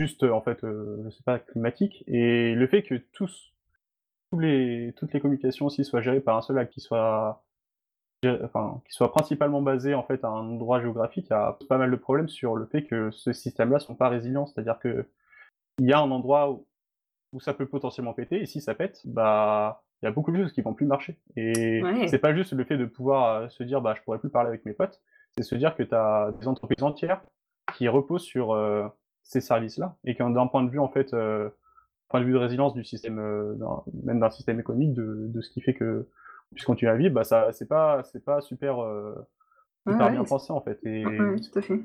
[0.00, 3.52] juste, en fait, heu, je sais pas, climatiques et le fait que tous
[4.32, 7.44] tous les toutes les communications aussi soient gérées par un seul acte, qui soit
[8.44, 11.78] enfin, qui soit principalement basé, en fait, à un endroit géographique, il y a pas
[11.78, 14.46] mal de problèmes sur le fait que ce système-là sont pas résilients.
[14.46, 15.04] C'est-à-dire qu'il
[15.80, 16.66] y a un endroit où
[17.32, 20.38] où ça peut potentiellement péter et si ça pète, bah, il y a beaucoup de
[20.38, 22.20] choses qui vont plus marcher et c'est Ouais.
[22.20, 24.64] pas juste le fait de pouvoir, heu, se dire: «Bah, je pourrais plus parler avec
[24.66, 25.02] mes potes»,
[25.36, 27.22] c'est se dire que tu as des entreprises entières
[27.76, 28.90] qui reposent sur, heu,
[29.22, 31.52] ces services-là et qu'un d'un point de vue, en fait, heu,
[32.08, 33.16] point de vue de résilience du système,
[34.04, 36.08] même d'un système économique, de de ce qui fait que
[36.54, 38.78] puisse continuer à vivre, bah, ça c'est pas c'est pas super,
[39.86, 41.80] Ouais, super bien ouais, pensé, en fait et ouais, tout à fait.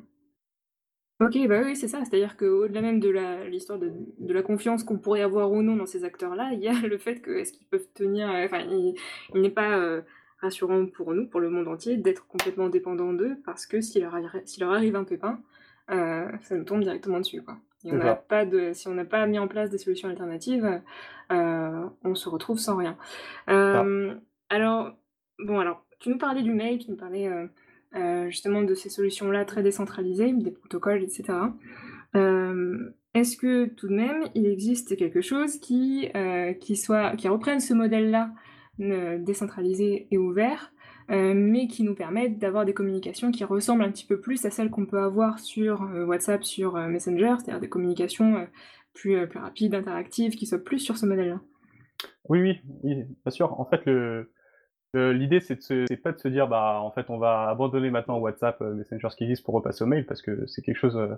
[1.22, 4.84] OK, bah, oui, c'est ça, c'est-à-dire qu'au-delà même de la l'histoire de de la confiance
[4.84, 7.54] qu'on pourrait avoir ou non dans ces acteurs-là, il y a le fait que est-ce
[7.54, 8.96] qu'ils peuvent tenir, heu, enfin, il
[9.34, 10.04] il n'est pas, heu,
[10.42, 14.14] rassurant pour nous, pour le monde entier, d'être complètement dépendants d'eux parce que s'il leur
[14.60, 15.40] leur arrive un pépin,
[15.88, 19.38] ça nous tombe directement dessus, quoi et on pas de si on n'a pas mis
[19.38, 20.82] en place des solutions alternatives,
[21.30, 22.98] on se retrouve sans rien.
[24.56, 24.94] Alors,
[25.38, 27.50] bon, alors, tu nous parlais du mail, tu nous parlais, heu
[27.94, 31.54] heu, justement de ces solutions-là très décentralisées, des protocoles et cetera.
[32.14, 36.10] Hem, est-ce que tout de même, il existe quelque chose qui,
[36.76, 38.32] soit qui reprenne ce modèle-là,
[39.20, 40.72] décentralisé et ouvert,
[41.10, 44.70] mais qui nous permette d'avoir des communications qui ressemblent un petit peu plus à celles
[44.70, 48.48] qu'on peut avoir sur, WhatsApp, sur, Messenger, c'est-à-dire des communications,
[48.94, 51.42] plus, plus rapides, interactives, qui soient plus sur ce modèle-là?
[52.28, 53.60] Oui, oui, oui, bien sûr.
[53.60, 54.32] En fait, le
[54.96, 58.18] l'idée, c'est se c'est pas de se dire: «Bah, en fait, on va abandonner maintenant
[58.20, 60.96] WhatsApp, heu, Messenger, ce qui existe pour repasser au mail», parce que c'est quelque chose,
[60.98, 61.18] heu,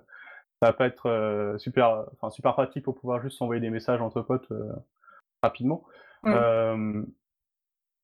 [0.62, 4.02] ça va pas être, heu, super, enfin, super pratique pour pouvoir juste s'envoyer des messages
[4.02, 4.52] entre potes,
[5.44, 5.84] rapidement.
[6.26, 7.08] Hem,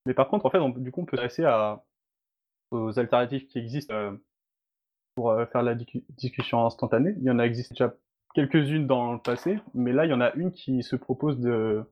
[0.05, 1.83] mais par contre, en fait, on du coup, on peut passer à
[2.71, 3.93] aux alternatives qui existent,
[5.15, 7.15] pour, faire la discussion instantanée.
[7.17, 7.93] Il y en a existé déjà
[8.33, 11.83] quelques-unes dans le passé, mais là, il y en a une qui se propose de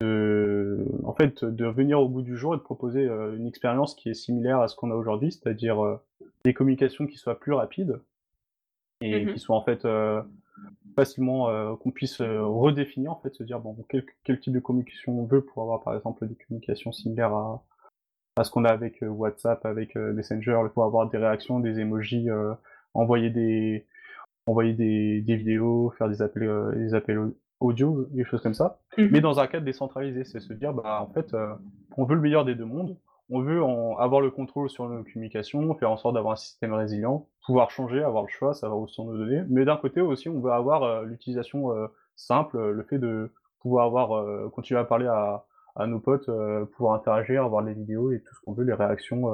[0.00, 3.94] de en fait, de venir au bout du jour et de proposer, heu, une expérience
[3.94, 5.98] qui est similaire à ce qu'on a aujourd'hui, c'est-à-dire, heu,
[6.44, 8.00] des communications qui soient plus rapides
[9.10, 9.38] Mmh et qui mh.
[9.38, 10.22] soient en fait, heu,
[10.96, 15.24] facilement, qu'on puisse, redéfinir en fait, se dire: «Bon, quel quel type de communication on
[15.26, 17.64] veut?» pour avoir par exemple des communications similaires à
[18.38, 22.28] à ce qu'on a avec, WhatsApp, avec, Messenger, pour avoir des réactions, des emojis,
[22.94, 23.86] envoyer des
[24.46, 29.08] envoyer des des vidéos, faire des appels, des appels audio, des choses comme ça, Mmh
[29.10, 30.24] mais dans un cadre décentralisé.
[30.24, 31.50] C'est se dire: «Bah, en fait, heu,
[31.96, 32.96] on veut le meilleur des 2 mondes,
[33.30, 36.72] on veut en avoir le contrôle sur nos communications, faire en sorte d'avoir un système
[36.72, 40.28] résilient, pouvoir changer, avoir le choix, savoir où sont nos données, mais d'un côté aussi,
[40.28, 44.84] on veut avoir, heu, l'utilisation, heu, simple, le fait de pouvoir avoir, heu, continuer à
[44.84, 45.44] parler à
[45.76, 48.72] à nos potes, heu, pouvoir interagir, avoir les vidéos et tout ce qu'on veut, les
[48.74, 49.32] réactions,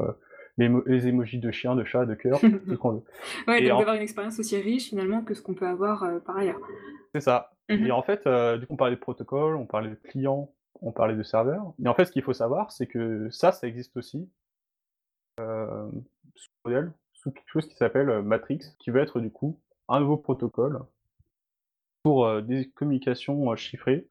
[0.56, 3.02] les mo les emojis de chien, de chat, de cœur, tout ce qu'on veut»
[3.48, 6.04] Ouais, et donc en d'avoir une expérience aussi riche finalement que ce qu'on peut avoir,
[6.04, 6.60] heu, par ailleurs.
[7.14, 9.88] C'est ça Mmh et en fait, heu, du coup, on parlait de protocole, on parlait
[9.88, 13.30] de clients, on parlait de serveurs, mais en fait, ce qu'il faut savoir, c'est que
[13.30, 14.28] ça, ça existe aussi,
[15.38, 20.00] hem, sous modèle, sous quelque chose qui s'appelle, Matrix, qui va être du coup un
[20.00, 20.80] nouveau protocole
[22.02, 24.06] pour des communications chiffrées,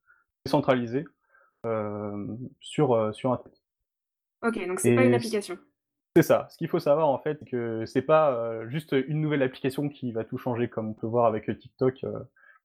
[0.46, 1.06] décentralisées,
[2.60, 3.62] sur, sur Internet.
[4.42, 5.60] OK, donc c'est pas une application?
[6.16, 6.48] C'est ça.
[6.50, 10.24] Ce qu'il faut savoir en fait, que c'est pas, juste une nouvelle application qui va
[10.24, 12.04] tout changer comme on peut voir avec, TikTok,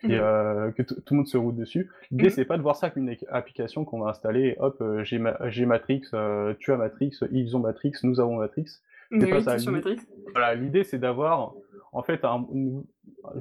[0.05, 1.91] et mmh que tout le monde se roule dessus.
[2.11, 5.21] L'idée, mmh c'est pas de voir ça comme une application qu'on va installer, hop, j'ai
[5.47, 6.03] j'ai Matrix,
[6.59, 8.67] tu as Matrix, ils ont Matrix, nous avons Matrix.
[9.11, 9.59] C'est pas ça.
[9.59, 9.97] Sur Matrix.
[10.33, 11.55] Voilà, l'idée, c'est d'avoir
[11.93, 12.47] en fait un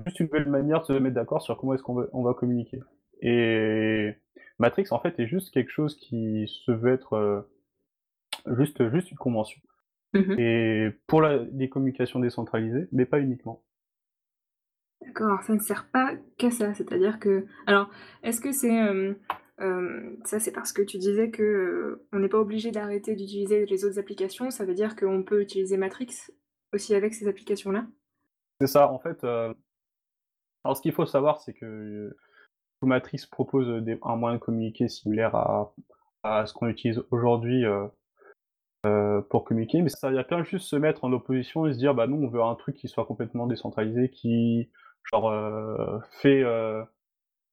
[0.06, 2.34] juste une nouvelle manière de se mettre d'accord sur comment est-ce qu'on va on va
[2.34, 2.80] communiquer
[3.22, 4.14] et
[4.60, 7.46] Matrix, en fait, est juste quelque chose qui se veut être,
[8.58, 9.62] juste juste une convention
[10.18, 13.64] Mmh et pour la les communications décentralisées, mais pas uniquement.
[15.02, 17.90] D'accord, ça ne sert pas qu'à ça, c'est-à-dire que alors,
[18.24, 19.16] est-ce que c'est, hem,
[19.60, 23.66] hem, ça c'est parce que tu disais que, heu, on n'est pas obligé d'arrêter d'utiliser
[23.66, 26.08] les autres applications, ça veut dire qu'on peut utiliser Matrix
[26.74, 27.86] aussi avec ces applications-là?
[28.60, 32.16] C'est ça, en fait, alors ce qu'il faut savoir, c'est que
[32.82, 35.74] Matrix propose, des un moyen de communiquer similaire à
[36.24, 37.64] à ce qu'on utilise aujourd'hui,
[38.88, 41.78] heu, pour communiquer, mais ça, il y a juste se mettre en opposition et se
[41.80, 44.70] dire: «Bah, nous, on veut un truc qui soit complètement décentralisé, qui
[45.14, 46.84] genre, heu, fait, heu,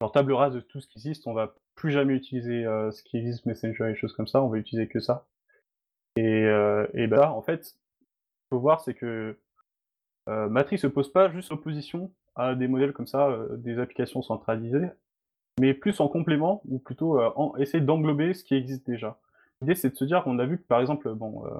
[0.00, 3.18] genre table rase de tout ce qui existe, on va plus jamais utiliser, ce qui
[3.18, 5.26] existe, Messenger et des choses comme ça, on va utiliser que ça»
[6.18, 7.76] et bah, en fait,
[8.50, 9.38] faut voir, c'est que,
[10.28, 14.88] Matrix se pose pas juste opposition à des modèles comme ça, des applications centralisées,
[15.60, 19.18] mais plus en complément ou plutôt, en essayer d'englober ce qui existe déjà.
[19.60, 21.50] L'idée, c'est de se dire qu'on a vu que, par exemple, bon, heu,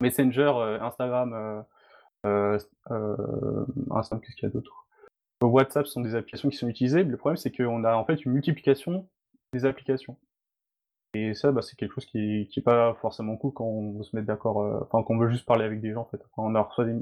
[0.00, 1.62] Messenger, heu, Instagram, heu
[2.28, 4.86] heu, s heu, Insta qu'est-ce qu'il y a d'autre?
[5.42, 8.32] WhatsApp sont des applications qui sont utilisées, le problème, c'est qu'on a, en fait, une
[8.32, 9.08] multiplication
[9.54, 10.18] des applications
[11.14, 14.04] et ça, bah, c'est quelque chose qui qui est pas forcément cool quand on veut
[14.04, 16.22] se mettre d'accord, enfin, qu'on veut juste parler avec des gens, en fait.
[16.34, 16.96] Quand on a reçoit des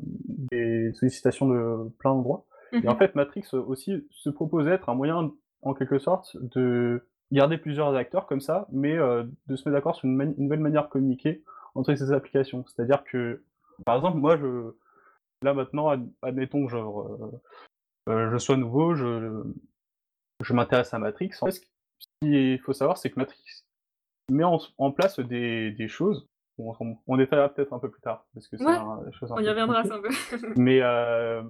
[0.53, 2.47] des sollicitations de plein d'endroits
[2.83, 7.07] et en Mmh fait, Matrix, aussi, se propose d'être un moyen, en quelque sorte, de
[7.33, 10.85] garder plusieurs acteurs comme ça, mais heu, de se mettre d'accord sur une nouvelle manière
[10.85, 11.43] de communiquer
[11.75, 12.65] entre ces applications.
[12.67, 13.43] C'est-à-dire que,
[13.85, 14.73] par exemple, moi, je
[15.43, 19.43] là, maintenant, ad admettons que genre, heu heu, je sois nouveau, je
[20.43, 21.31] je m'intéresse à Matrix.
[21.41, 21.53] En fait,
[21.99, 23.65] ce qu'il faut savoir, c'est que Matrix
[24.31, 28.27] met en place des des choses, on on on détaillera peut-être un peu plus tard,
[28.35, 30.09] parce que c'est Ouais, un un on y reviendra un peu.
[30.57, 30.81] mais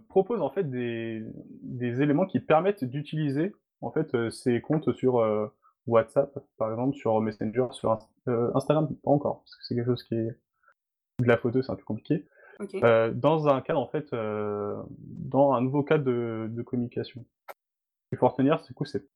[0.08, 1.22] propose, en fait, des
[1.62, 5.20] des éléments qui permettent d'utiliser, en fait, ces comptes sur,
[5.86, 10.02] WhatsApp, par exemple, sur Messenger, sur heu, Instagram, pas encore, parce que c'est quelque chose
[10.04, 10.36] qui est
[11.20, 12.26] de la photo, c'est un peu compliqué,
[12.60, 12.74] OK.
[12.82, 17.24] heu, dans un cadre, en fait, heu, dans un nouveau cadre de de communication.
[18.10, 19.06] Qu'il faut retenir, c'est que c'est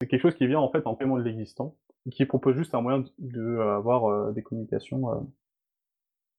[0.00, 1.76] c'est quelque chose qui vient, en fait, en complément de l'existant
[2.10, 5.32] qui propose juste un moyen d de avoir, heu, des communications,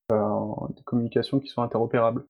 [0.09, 2.25] des communications qui sont interopérables.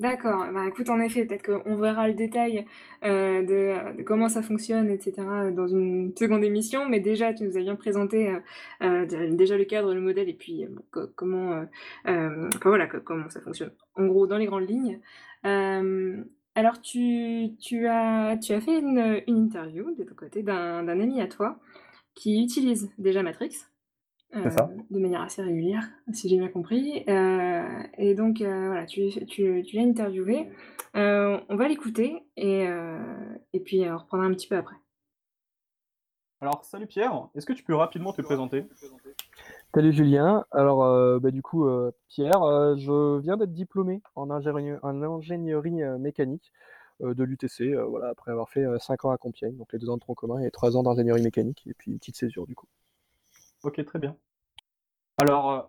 [0.00, 2.64] D'accord, bah, écoute, en effet, peut-être qu'on verra le détail,
[3.04, 7.58] heu, de comment ça fonctionne et cetera, dans une seconde émission, mais déjà, tu nous
[7.58, 8.34] as bien présenté,
[8.82, 10.64] heu, dé déjà le cadre, le modèle et puis,
[11.16, 11.66] comment,
[12.64, 15.00] voilà, co comment ça fonctionne, en gros, dans les grandes lignes.
[16.56, 17.54] Alors tu
[17.86, 21.58] as tu as fait une, interview de ton côté d'un ami à toi
[22.14, 23.69] qui utilise déjà Matrix.
[24.32, 24.70] Ça.
[24.90, 27.64] de manière assez régulière, si j'ai bien compris, heu
[27.98, 30.48] et donc heu, voilà, tu tu tu l'as interviewé.
[30.96, 32.66] Heu, on va l'écouter et
[33.64, 34.76] puis on reprendra un petit peu après.
[36.40, 38.64] Alors, salut Pierre, est-ce que tu peux rapidement te présenter?
[39.74, 41.68] Salut Julien, alors, bah, du coup,
[42.08, 42.40] Pierre,
[42.78, 46.52] je viens d'être diplômé en ingénierie, mécanique,
[47.00, 49.96] de l'UTC, voilà, après avoir fait, heu, 5 ans à Compiègne, donc les 2 ans
[49.96, 52.66] de tronc commun et 3 ans d'ingénierie mécanique et puis une petite césure, du coup.
[53.62, 54.16] OK, très bien.
[55.18, 55.62] Alors, heu,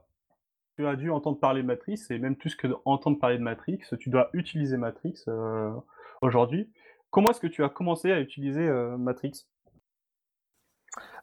[0.78, 3.80] tu as dû entendre parler de Matrix et même plus que d'entendre parler de Matrix,
[4.00, 5.74] tu dois utiliser Matrix, heu,
[6.22, 6.72] aujourd'hui.
[7.10, 9.46] Comment est-ce que tu as commencé à utiliser, heu, Matrix?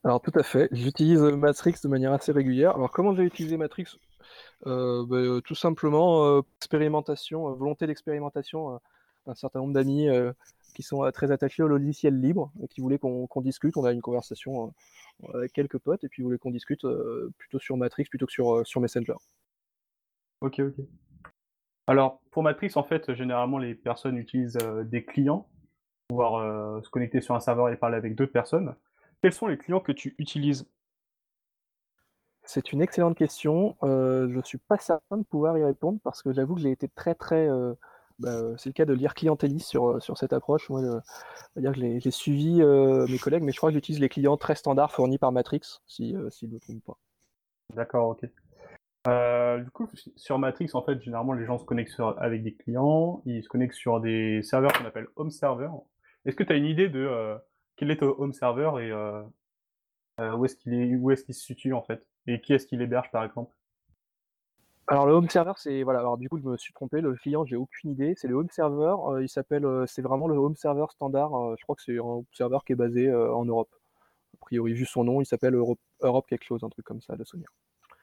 [0.04, 2.74] Alors tout à fait, j'utilise, Matrix de manière assez régulière.
[2.76, 3.87] Alors comment j'ai utilisé Matrix?
[4.66, 8.81] Heu, tout simplement, expérimentation, volonté d'expérimentation,
[9.26, 10.09] d'un certain nombre d'amis,
[10.74, 13.76] qui sont, heu, très attachés au logiciel libre et qui voulaient qu'on discute.
[13.76, 14.72] On a une conversation,
[15.24, 18.26] heu, avec quelques potes et puis ils voulaient qu'on discute, heu, plutôt sur Matrix plutôt
[18.26, 19.16] que sur, Messenger.
[20.40, 20.74] OK, OK.
[21.87, 25.48] Alors, pour Matrix, en fait, généralement, les personnes utilisent, des clients,
[26.09, 28.74] pour pouvoir, se connecter sur un serveur et parler avec d'autres personnes.
[29.22, 30.66] Quels sont les clients que tu utilises?
[32.44, 36.54] C'est une excellente question, je suis pas certain de pouvoir y répondre parce que j'avoue
[36.54, 37.48] que j'ai été très, très,
[38.18, 40.68] bah, heu, c'est le cas de le dire clientéliste sur, heu, sur cette approche.
[40.70, 40.83] Moi,
[41.57, 45.18] j'ai suivi, heu, mes collègues, mais je crois que j'utilise les clients très standards fournis
[45.18, 46.98] par Matrix, si, je me trompe pas.
[47.74, 48.28] D'accord, OK.
[49.07, 53.22] Euh, du coup, sur Matrix, en fait, généralement, les gens se connectent avec des clients,
[53.24, 55.70] ils se connectent sur des serveurs qu'on appelle home server.
[56.24, 57.38] Est-ce que tu as une idée de euh,
[57.76, 59.22] quel est ton home server et euh,
[60.20, 63.11] euh, où est-ce où est-ce qu'il se situe en fait, et qui est-ce qu'il héberge
[63.11, 63.54] par exemple?
[64.88, 67.44] Alors le home server, c'est voilà, alors du coup, je me suis trompé, le client,
[67.44, 68.14] j'ai aucune idée.
[68.16, 71.57] C'est le home server, heu, il s'appelle, heu, c'est vraiment le home server standard, heu,
[71.59, 73.68] je crois que c'est un home server qui est basé, en Europe.
[74.35, 77.16] A priori, vu son nom, il s'appelle Europe Europe quelque chose, un truc comme ça,
[77.16, 77.48] de souvenir.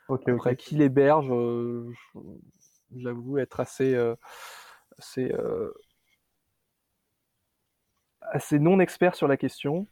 [0.07, 1.91] Ok, Après, qui l'héberge, je
[2.95, 3.95] j'avoue être assez,
[4.97, 5.31] assez,
[8.59, 9.87] non expert sur la question.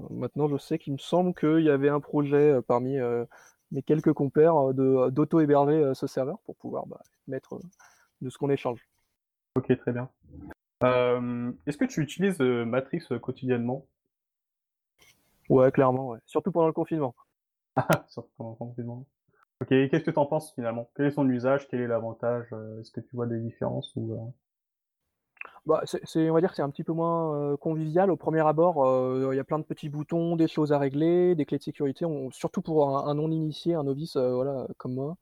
[0.00, 3.24] Euh, Maintenant, je sais qu'il me semble qu'il y avait un projet euh, parmi euh,
[3.72, 7.60] mes quelques compères euh, de d'auto-héberger euh, ce serveur pour pouvoir bah, mettre euh,
[8.20, 8.86] de ce qu'on échange.
[9.56, 10.08] Ok, très bien.
[10.84, 13.86] Euh, est-ce que tu utilises euh, Matrix euh, quotidiennement?
[15.48, 16.18] Ouais, clairement, ouais.
[16.26, 17.14] Surtout pendant le confinement.
[18.08, 19.06] Sur ton confinement.
[19.60, 20.88] Ok, qu'est-ce que tu en penses finalement?
[20.94, 21.66] Quel est son usage?
[21.68, 22.46] Quel est l'avantage?
[22.52, 24.18] Euh, Est-ce que tu vois des différences ou euh,
[25.66, 28.40] Bah, c'est, on va dire que c'est un petit peu moins euh, convivial au premier
[28.46, 28.84] abord.
[28.86, 31.62] euh, Il y a plein de petits boutons, des choses à régler, des clés de
[31.62, 32.06] sécurité.
[32.32, 35.16] surtout pour un, un non-initié, un novice, euh, voilà, comme moi.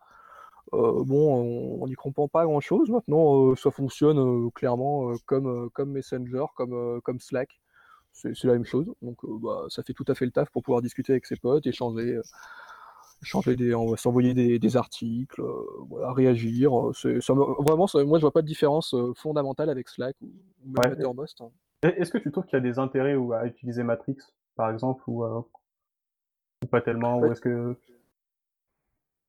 [0.72, 2.90] Bon, on n'y comprend pas grand-chose.
[2.90, 7.60] Maintenant, ça fonctionne clairement comme, comme Messenger, comme, comme Slack.
[8.12, 8.86] C'est la même chose.
[9.02, 11.66] Donc, bah, ça fait tout à fait le taf pour pouvoir discuter avec ses potes,
[11.66, 12.18] échanger,
[13.26, 16.72] échanger des, on va s'envoyer des, des articles, euh, voilà, réagir.
[16.78, 19.88] euh, C'est, ça me- vraiment, ça- moi, je vois pas de différence euh, fondamentale avec
[19.88, 20.26] Slack ou,
[20.64, 20.88] même Ouais.
[20.90, 21.40] Mattermost.
[21.40, 21.50] hein.
[21.82, 24.16] Est-ce que tu trouves qu'il y a des intérêts ou à utiliser Matrix,
[24.54, 25.40] par exemple, ou, euh,
[26.64, 27.32] ou pas tellement, ou Ouais.
[27.32, 27.76] est-ce que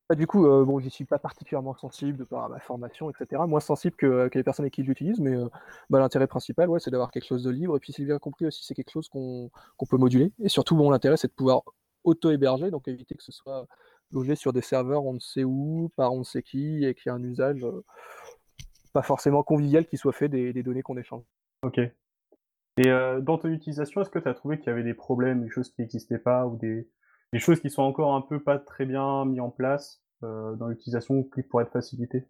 [0.08, 3.46] Bah, du coup, euh, bon, j'y suis pas particulièrement sensible de par ma formation, etc.
[3.46, 5.48] Moins sensible que, que les personnes avec qui je l'utilise, mais euh,
[5.90, 7.76] bah, l'intérêt principal, ouais, c'est d'avoir quelque chose de libre.
[7.76, 10.32] Et puis, si j'ai bien compris aussi, c'est quelque chose qu'on qu'on peut moduler.
[10.38, 11.60] Et surtout, bon, l'intérêt, c'est de pouvoir
[12.04, 13.66] auto-héberger, donc éviter que ce soit
[14.10, 17.10] logé sur des serveurs on ne sait où, par on ne sait qui, et qu'il
[17.10, 17.84] y ait un usage euh,
[18.92, 21.24] pas forcément convivial qui soit fait des, données qu'on échange.
[21.62, 21.78] Ok.
[21.78, 25.42] Et euh, dans ton utilisation, est-ce que tu as trouvé qu'il y avait des problèmes,
[25.42, 26.88] des choses qui n'existaient pas, ou des,
[27.38, 31.24] choses qui sont encore un peu pas très bien mis en place euh, dans l'utilisation
[31.24, 32.26] qui pourraient être facilitées?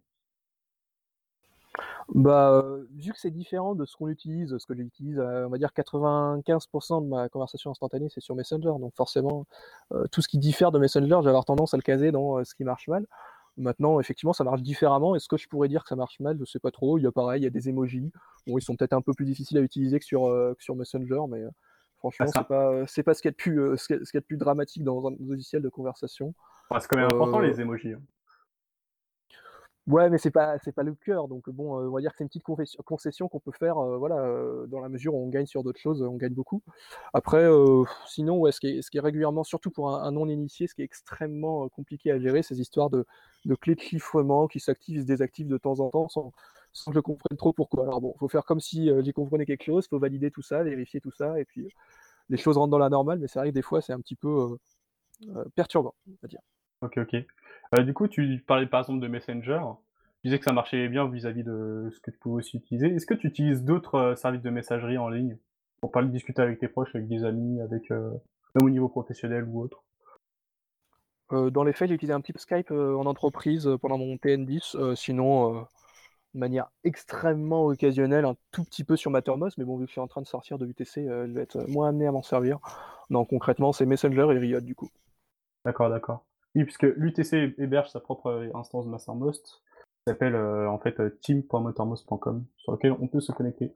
[2.15, 5.49] Bah, euh, vu que c'est différent de ce qu'on utilise, ce que j'utilise, euh, on
[5.49, 8.73] va dire 95% de ma conversation instantanée, c'est sur Messenger.
[8.79, 9.45] Donc forcément,
[9.93, 12.43] euh, tout ce qui diffère de Messenger, j'ai avoir tendance à le caser dans euh,
[12.43, 13.05] ce qui marche mal.
[13.57, 15.15] Maintenant, effectivement, ça marche différemment.
[15.15, 16.37] Est-ce que je pourrais dire que ça marche mal?
[16.39, 16.97] Je sais pas trop.
[16.97, 18.11] Il y a pareil, il y a des emojis.
[18.47, 20.21] Bon, ils sont peut-être un peu plus difficiles à utiliser que sur,
[20.57, 21.51] que sur Messenger, mais Ah,
[21.97, 24.17] franchement, ça- c'est pas, c'est pas ce qu'il y a de plus, ce qu'il y
[24.17, 26.33] a- de plus dramatique dans un logiciel de conversation.
[26.79, 27.93] C'est quand même important les emojis.
[27.93, 28.01] hein.
[29.89, 32.23] Ouais, mais c'est pas c'est pas le cœur, donc bon, on va dire que c'est
[32.23, 32.43] une petite
[32.85, 34.17] concession qu'on peut faire, voilà,
[34.67, 36.61] dans la mesure où on gagne sur d'autres choses, on gagne beaucoup.
[37.13, 37.47] Après,
[38.07, 40.75] sinon, ouais, ce qui est ce qui est régulièrement, surtout pour un un non-initié, ce
[40.75, 43.05] qui est extrêmement, compliqué à gérer, ces histoires de
[43.45, 46.33] de clés de chiffrement qui s'activent et se désactivent de temps en temps sans
[46.73, 47.83] sans que je comprenne trop pourquoi.
[47.83, 51.01] Alors bon, faut faire comme si, j'y comprenais quelque chose, faut valider tout ça, vérifier
[51.01, 51.67] tout ça et puis,
[52.29, 54.15] les choses rentrent dans la normale, mais c'est vrai que des fois, c'est un petit
[54.15, 54.57] peu,
[55.27, 56.41] heu, perturbant, on va dire.
[56.81, 57.25] Ok, ok.
[57.75, 59.61] Euh, du coup, tu parlais par exemple de Messenger.
[60.21, 62.87] Tu disais que ça marchait bien vis-à-vis de ce que tu pouvais aussi utiliser.
[62.87, 65.37] Est-ce que tu utilises d'autres euh, services de messagerie en ligne
[65.81, 68.09] pour parler, discuter avec tes proches, avec des amis, avec euh,
[68.55, 69.83] même au niveau professionnel ou autre?
[71.31, 74.17] Heu, dans les faits, j'ai utilisé un petit peu Skype, heu, en entreprise, pendant mon
[74.17, 75.61] TN10, heu, sinon,
[76.33, 79.93] de manière extrêmement occasionnelle, un tout petit peu sur Mattermost, mais bon, vu que je
[79.93, 82.59] suis en train de sortir de UTC, je vais être moins amené à m'en servir.
[83.09, 84.89] Non, concrètement, c'est Messenger et Riot, du coup.
[85.63, 86.25] D'accord, d'accord.
[86.55, 91.17] Oui, puisque l'UTC héberge sa propre euh, instance Mastermost, qui s'appelle euh, en fait euh,
[91.21, 93.73] team.mastermost.com, sur lequel on peut se connecter.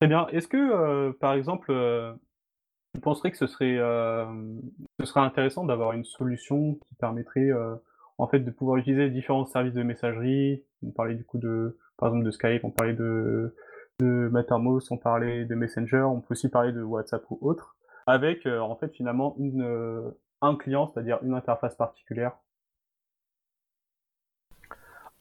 [0.00, 0.26] Très bien.
[0.28, 2.12] Est-ce que, euh, par exemple, euh,
[2.94, 4.26] tu que ce serait, euh,
[5.00, 7.50] ce serait intéressant d'avoir une solution qui permettrait
[8.18, 10.64] en fait de pouvoir utiliser différents services de messagerie?
[10.82, 13.54] On parlait du coup de, par exemple, de Skype, on parlait de,
[14.00, 18.46] de Mattermost, on parlait de Messenger, on peut aussi parler de WhatsApp ou autre, avec
[18.46, 22.32] en fait finalement une, un client, c'est-à-dire une interface particulière.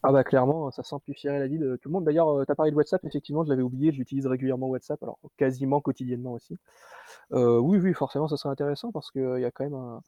[0.04, 2.06] Ah bah, clairement, ça simplifierait la vie de tout le monde.
[2.06, 5.18] D'ailleurs, heu, tu as parlé de WhatsApp, effectivement, je l'avais oublié, j'utilise régulièrement WhatsApp, alors
[5.36, 6.58] quasiment quotidiennement aussi.
[7.34, 10.00] Heu, oui, oui, forcément, ça serait intéressant parce qu'il y a quand même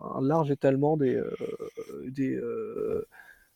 [0.00, 1.20] un large étalement des,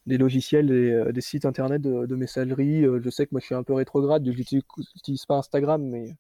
[0.09, 2.85] des logiciels, des, euh, sites internet de, de messagerie.
[2.85, 6.11] Euh, je sais que moi je suis un peu rétrograde, je n'utilise pas Instagram, mais
[6.11, 6.13] euh,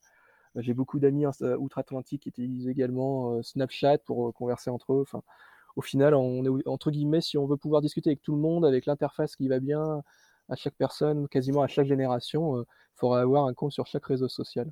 [0.56, 5.00] j'ai beaucoup d'amis euh, outre-Atlantique qui utilisent également euh, Snapchat pour euh, converser entre eux.
[5.02, 5.22] Enfin,
[5.76, 8.64] au final, on est entre guillemets, si on veut pouvoir discuter avec tout le monde,
[8.64, 10.02] avec l'interface qui va bien
[10.48, 12.64] à chaque personne, quasiment à chaque génération, il
[12.96, 14.70] faudra avoir un compte sur chaque réseau social.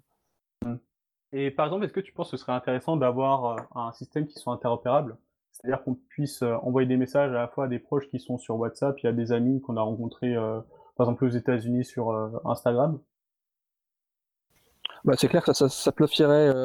[1.32, 4.38] Et par exemple, est-ce que tu penses que ce serait intéressant d'avoir un système qui
[4.38, 5.16] soit interopérable?
[5.52, 8.56] C'est-à-dire qu'on puisse envoyer des messages à la fois à des proches qui sont sur
[8.56, 10.34] WhatsApp et à des amis qu'on a rencontrés,
[10.96, 12.10] par exemple aux États-Unis sur
[12.44, 12.98] Instagram?
[15.06, 15.92] Bah, c'est clair que ça, ça,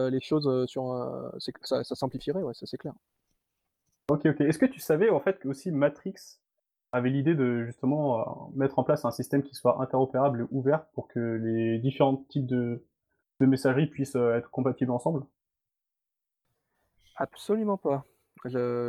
[0.09, 1.31] les choses sur,
[1.63, 2.93] ça, ça, simplifierait, ouais, ça c'est clair.
[4.09, 4.41] Ok, ok.
[4.41, 6.15] Est-ce que tu savais en fait que aussi Matrix
[6.91, 11.07] avait l'idée de justement mettre en place un système qui soit interopérable et ouvert pour
[11.07, 12.83] que les différents types de,
[13.39, 15.23] de messagerie puissent être compatibles ensemble?
[17.17, 18.05] Absolument pas.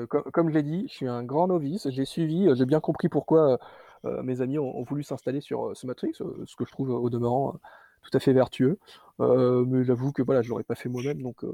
[0.09, 1.91] comme, je l'ai dit, je suis un grand novice.
[1.91, 3.59] J'ai suivi, j'ai bien compris pourquoi
[4.05, 7.61] mes amis ont, voulu s'installer sur ce Matrix, ce que je trouve au demeurant
[8.03, 8.79] tout à fait vertueux.
[9.19, 11.23] Mais j'avoue que voilà, je l'aurais pas fait moi-même.
[11.23, 11.45] Donc,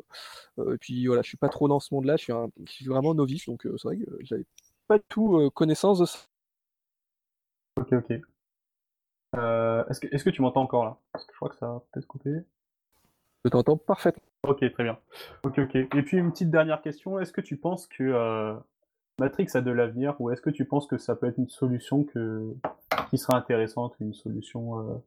[0.58, 2.16] et puis voilà, je suis pas trop dans ce monde-là.
[2.16, 2.32] Je suis,
[2.64, 4.44] je suis vraiment novice, donc c'est vrai que j'avais
[4.86, 6.18] pas tout connaissance de ça.
[7.76, 8.10] Ok, ok.
[8.10, 10.98] est-ce que, est que tu m'entends encore là?
[11.12, 12.34] Parce que je crois que ça va peut-être couper.
[13.44, 14.22] Je t'entends parfaitement.
[14.44, 14.98] Ok, très bien.
[15.44, 15.74] Ok, ok.
[15.74, 17.18] Et puis une petite dernière question.
[17.20, 18.56] Est-ce que tu penses que
[19.18, 22.04] Matrix a de l'avenir ou est-ce que tu penses que ça peut être une solution
[22.04, 22.54] que...
[23.10, 25.02] qui sera intéressante, une solution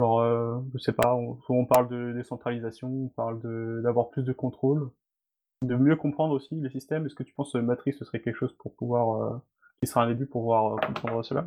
[0.00, 4.32] Genre, euh, je sais pas, on, on parle de décentralisation, on parle d'avoir plus de
[4.32, 4.90] contrôle,
[5.60, 7.04] de mieux comprendre aussi les systèmes.
[7.04, 9.36] Est-ce que tu penses que Matrix ce serait quelque chose pour pouvoir, euh,
[9.82, 11.44] qui sera un début pour pouvoir euh, comprendre cela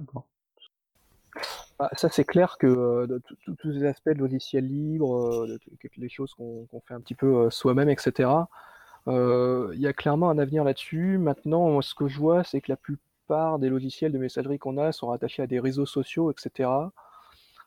[1.80, 3.08] bah, ça c'est clair que
[3.44, 5.48] tous les aspects de logiciel libre,
[5.98, 8.30] les choses qu'on fait un petit peu soi-même, etc.
[9.08, 11.18] Il y a clairement un avenir là-dessus.
[11.18, 14.92] Maintenant, ce que je vois, c'est que la plupart des logiciels de messagerie qu'on a
[14.92, 16.70] sont rattachés à des réseaux sociaux, etc.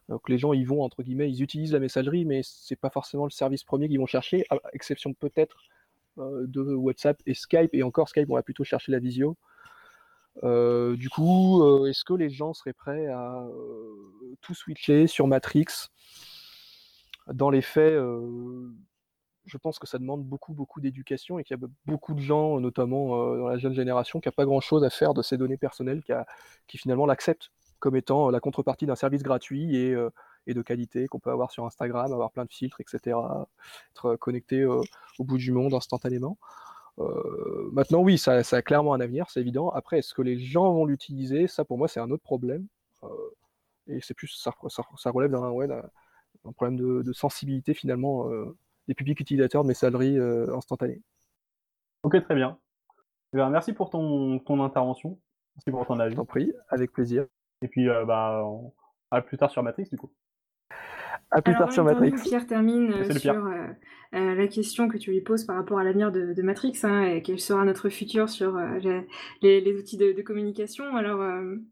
[0.09, 3.25] Donc les gens y vont entre guillemets, ils utilisent la messagerie, mais c'est pas forcément
[3.25, 5.57] le service premier qu'ils vont chercher, à exception peut-être
[6.19, 7.75] euh, de WhatsApp et Skype.
[7.75, 9.37] Et encore Skype, on va plutôt chercher la visio.
[10.45, 13.47] Euh, du coup, euh, est-ce que les gens seraient prêts à
[14.41, 15.67] tout switcher sur Matrix?
[17.33, 17.95] Dans les faits,
[19.47, 22.61] je pense que ça demande beaucoup, beaucoup d'éducation et qu'il y a beaucoup de gens,
[22.61, 26.03] notamment dans la jeune génération, qui n'ont pas grand-chose à faire de ces données personnelles,
[26.69, 29.95] qui finalement l'acceptent comme étant la contrepartie d'un service gratuit et,
[30.47, 33.19] de qualité qu'on peut avoir sur Instagram, avoir plein de filtres, etc.
[33.93, 34.85] Être connecté au
[35.21, 36.39] bout du monde instantanément.
[37.73, 39.71] maintenant, oui, ça, a clairement un avenir, c'est évident.
[39.71, 41.47] Après, est-ce que les gens vont l'utiliser?
[41.49, 42.67] Ça, pour moi, c'est un autre problème.
[43.87, 45.69] et c'est plus, ça, ça, relève d'un ouais,
[46.55, 48.29] problème de, sensibilité, finalement,
[48.89, 50.19] des publics utilisateurs de messagerie
[50.55, 51.03] instantanée.
[52.03, 52.59] Ok, très bien.
[53.33, 55.19] Eh ben, merci pour ton, ton intervention.
[55.57, 56.13] Merci pour ton avis.
[56.13, 57.27] Je t'en prie, avec plaisir.
[57.63, 58.45] Et puis, euh, bah,
[59.11, 60.11] à plus tard sur Matrix, du coup.
[61.31, 62.13] À plus tard sur Matrix.
[62.23, 66.13] Pierre termine euh, sur euh, la question que tu lui poses par rapport à l'avenir
[66.13, 68.59] de, Matrix hein, et quel sera notre futur sur
[69.43, 70.97] les, outils de, communication.
[70.97, 71.19] Alors,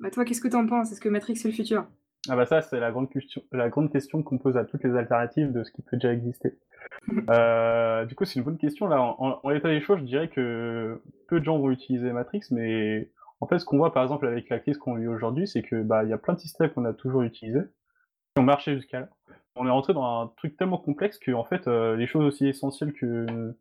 [0.01, 0.91] bah, toi, qu'est-ce que tu en penses?
[0.93, 1.87] Est-ce que Matrix est le futur?
[2.30, 4.97] Ah bah ça, c'est la grande question, la grande question qu'on pose à toutes les
[4.97, 6.59] alternatives de ce qui peut déjà exister.
[7.09, 8.89] du coup, c'est une bonne question.
[8.89, 12.41] Là, en, en l'état des choses, je dirais que peu de gens vont utiliser Matrix,
[12.51, 13.11] mais
[13.41, 15.82] en fait, ce qu'on voit par exemple avec la crise qu'on vit aujourd'hui, c'est que
[15.82, 17.61] bah il y a plein de systèmes qu'on a toujours utilisés,
[18.35, 19.09] qui ont marché jusqu'à là.
[19.57, 22.47] On est rentré dans un truc tellement complexe que en fait, euh, les choses aussi
[22.47, 23.55] essentielles que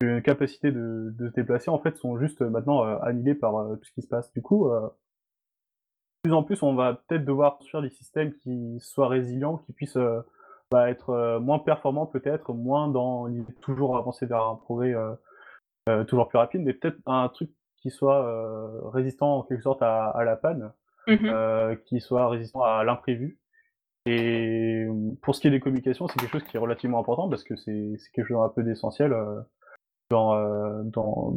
[0.00, 3.84] une capacité de, se déplacer en fait sont juste maintenant euh, annulées par euh, tout
[3.84, 4.32] ce qui se passe.
[4.32, 4.90] Du coup, de
[6.22, 9.98] plus en plus, on va peut-être devoir construire des systèmes qui soient résilients, qui puissent
[10.70, 14.94] bah, être moins performants peut-être, moins dans l'idée toujours avancer vers un progrès
[16.06, 17.50] toujours plus rapide, mais peut-être un truc
[17.84, 20.72] qui soit euh, résistant en quelque sorte à, la panne,
[21.06, 23.38] mmh euh, qui soit résistant à l'imprévu.
[24.06, 24.86] Et
[25.20, 27.56] pour ce qui est des communications, c'est quelque chose qui est relativement important parce que
[27.56, 29.38] c'est quelque chose un peu d'essentiel euh,
[30.08, 30.34] dans,
[30.84, 31.34] dans,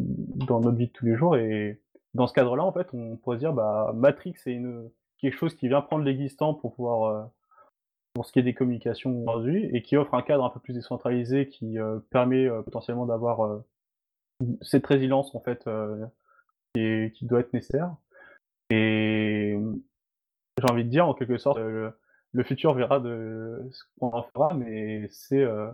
[0.47, 1.35] dans, notre vie de tous les jours.
[1.35, 1.81] Et
[2.13, 5.67] dans ce cadre-là, en fait, on pourrait dire bah, Matrix, c'est une, quelque chose qui
[5.67, 7.29] vient prendre l'existant pour pouvoir,
[8.13, 10.73] pour ce qui est des communications aujourd'hui, et qui offre un cadre un peu plus
[10.73, 11.75] décentralisé qui
[12.09, 13.63] permet potentiellement d'avoir
[14.61, 15.67] cette résilience, en fait,
[17.13, 17.95] qui, doit être nécessaire.
[18.69, 19.57] Et
[20.57, 21.93] j'ai envie de dire, en quelque sorte, le,
[22.43, 25.71] futur verra de ce qu'on en fera, mais c'est euh,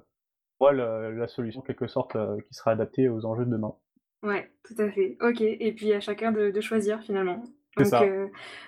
[0.72, 3.76] la, solution, en quelque sorte, euh, qui sera adaptée aux enjeux de demain.
[4.22, 5.18] Ouais, tout à fait.
[5.22, 7.44] Ok, et puis à chacun de, choisir finalement.
[7.78, 8.28] Donc, euh,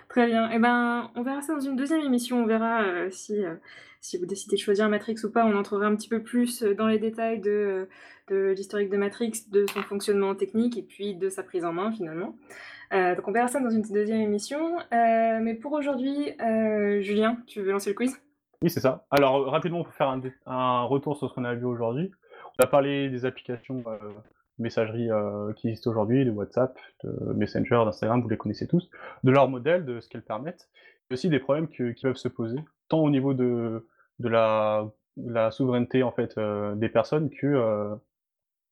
[0.10, 0.50] très bien.
[0.52, 2.44] Et eh ben, on verra ça dans une deuxième émission.
[2.44, 3.44] On verra euh, si,
[4.02, 5.46] si vous décidez de choisir Matrix ou pas.
[5.46, 7.88] On entrera un petit peu plus dans les détails de,
[8.30, 11.92] de l'historique de Matrix, de son fonctionnement technique et puis de sa prise en main
[11.92, 12.36] finalement.
[12.94, 14.78] Euh, donc on verra ça dans une deuxième émission.
[14.80, 18.22] Euh, mais pour aujourd'hui, euh, Julien, tu veux lancer le quiz?
[18.62, 19.06] Oui, c'est ça.
[19.12, 22.12] Alors rapidement, pour faire un, retour sur ce qu'on a vu aujourd'hui,
[22.60, 23.84] on a parlé des applications
[24.58, 25.10] messagerie
[25.56, 28.90] qui existent aujourd'hui, de WhatsApp, de Messenger, d'Instagram, vous les connaissez tous,
[29.24, 30.70] de leur modèle, de ce qu'elles permettent,
[31.10, 33.88] et aussi des problèmes qui peuvent se poser, tant au niveau de,
[34.20, 36.40] de la, la, souveraineté en fait
[36.76, 37.98] des personnes que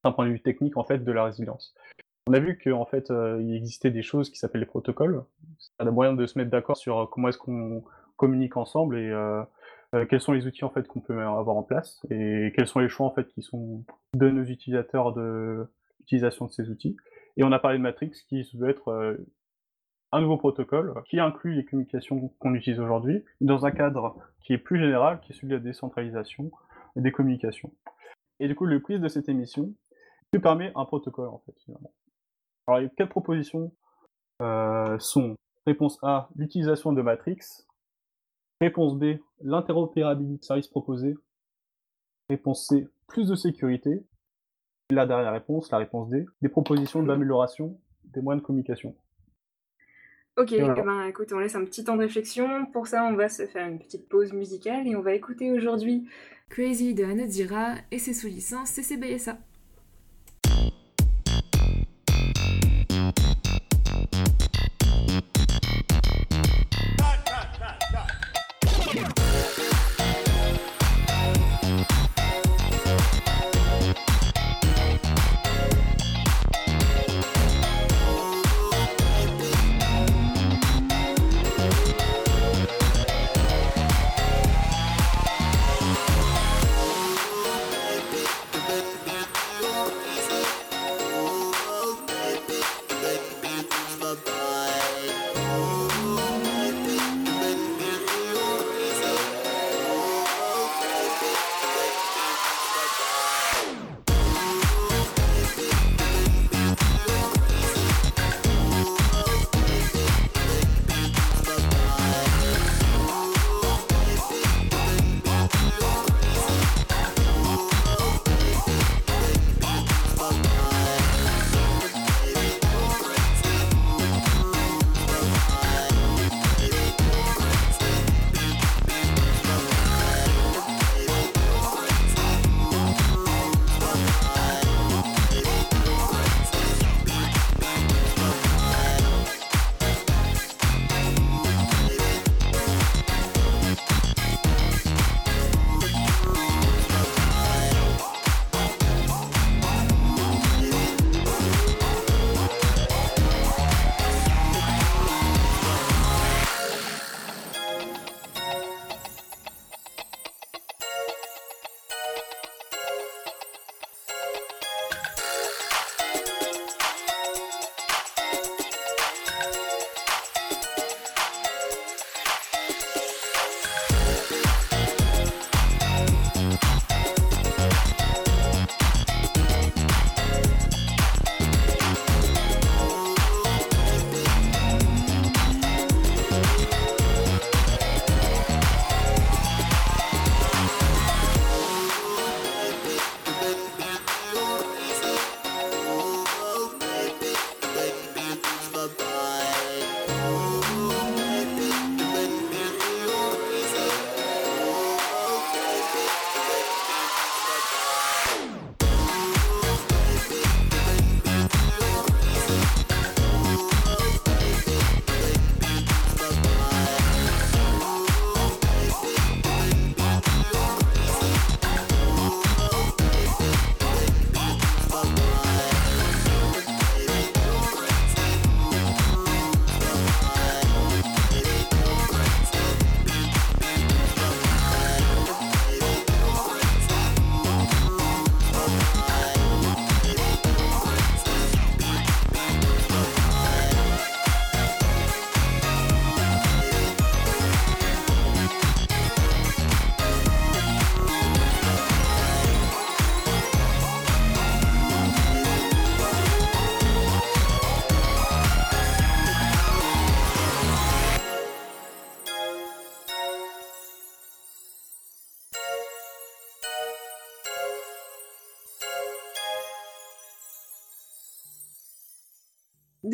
[0.04, 1.76] d'un point de vue technique en fait de la résilience.
[2.28, 5.24] On a vu qu'en fait, euh, il existait des choses qui s'appellent les protocoles.
[5.60, 7.84] C'est un moyen de se mettre d'accord sur euh, comment est-ce qu'on
[8.16, 9.12] communique ensemble et
[9.94, 12.80] euh, quels sont les outils en fait qu'on peut avoir en place et quels sont
[12.80, 13.84] les choix en fait qui sont
[14.16, 15.68] de nos utilisateurs de
[16.00, 16.98] l'utilisation de ces outils.
[17.38, 19.18] Et on a parlé de Matrix qui veut être
[20.12, 24.60] un nouveau protocole qui inclut les communications qu'on utilise aujourd'hui dans un cadre qui est
[24.60, 26.52] plus général, qui est celui de la décentralisation
[26.96, 27.74] des communications.
[28.40, 29.74] Et du coup, le quiz de cette émission,
[30.34, 31.94] que permet un protocole en fait finalement.
[32.68, 33.72] Alors les quatre propositions
[34.42, 35.36] euh, sont
[35.66, 37.40] réponse A, l'utilisation de Matrix,
[38.64, 41.16] réponse B, l'interopérabilité de services proposés,
[42.30, 44.04] réponse C, plus de sécurité,
[44.90, 48.96] et la dernière réponse, la réponse D, des propositions d'amélioration des moyens de communication.
[50.36, 52.66] Ok, eh ben, écoute, on laisse un petit temps de réflexion.
[52.66, 56.08] Pour ça, on va se faire une petite pause musicale et on va écouter aujourd'hui
[56.50, 59.38] Crazy de Anodira et c'est sous licence CCBSA.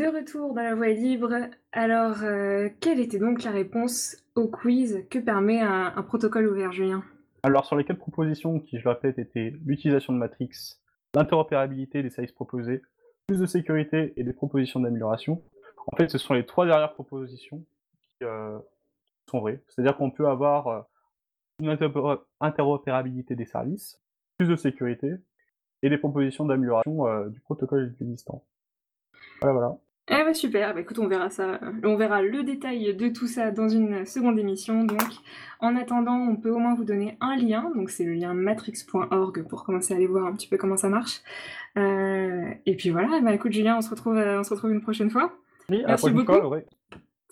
[0.10, 1.34] Retour dans la voie libre,
[1.72, 7.04] alors euh, quelle était donc la réponse au quiz que permet un, protocole ouvert, Julien?
[7.44, 10.50] Alors sur les quatre propositions qui, je le répète, étaient l'utilisation de Matrix,
[11.16, 12.82] l'interopérabilité des services proposés,
[13.28, 15.42] plus de sécurité et des propositions d'amélioration,
[15.88, 17.64] en fait ce sont les trois dernières propositions
[18.10, 18.58] qui euh,
[19.30, 19.62] sont vraies.
[19.70, 20.82] C'est-à-dire qu'on peut avoir euh,
[21.60, 21.78] une
[22.42, 24.02] interopérabilité des services,
[24.38, 25.16] plus de sécurité
[25.82, 28.44] et des propositions d'amélioration du protocole existant.
[29.42, 29.78] Voilà, voilà.
[30.12, 33.52] Eh bah super, bah écoute, on verra ça, on verra le détail de tout ça
[33.52, 34.84] dans une seconde émission.
[34.84, 35.02] Donc,
[35.60, 37.72] en attendant, on peut au moins vous donner un lien.
[37.76, 40.90] Donc, c'est le lien matrix.org pour commencer à aller voir un petit peu comment ça
[40.90, 41.22] marche.
[41.78, 44.82] Euh, et puis voilà, bah écoute, Julien, on se retrouve, euh, on se retrouve une
[44.82, 45.32] prochaine fois.
[45.70, 46.34] Oui, à la Merci prochaine beaucoup.
[46.34, 46.66] fois, ouais.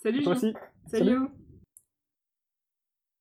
[0.00, 0.36] Salut, Julien.
[0.36, 0.54] Salut.
[0.86, 1.18] Salut.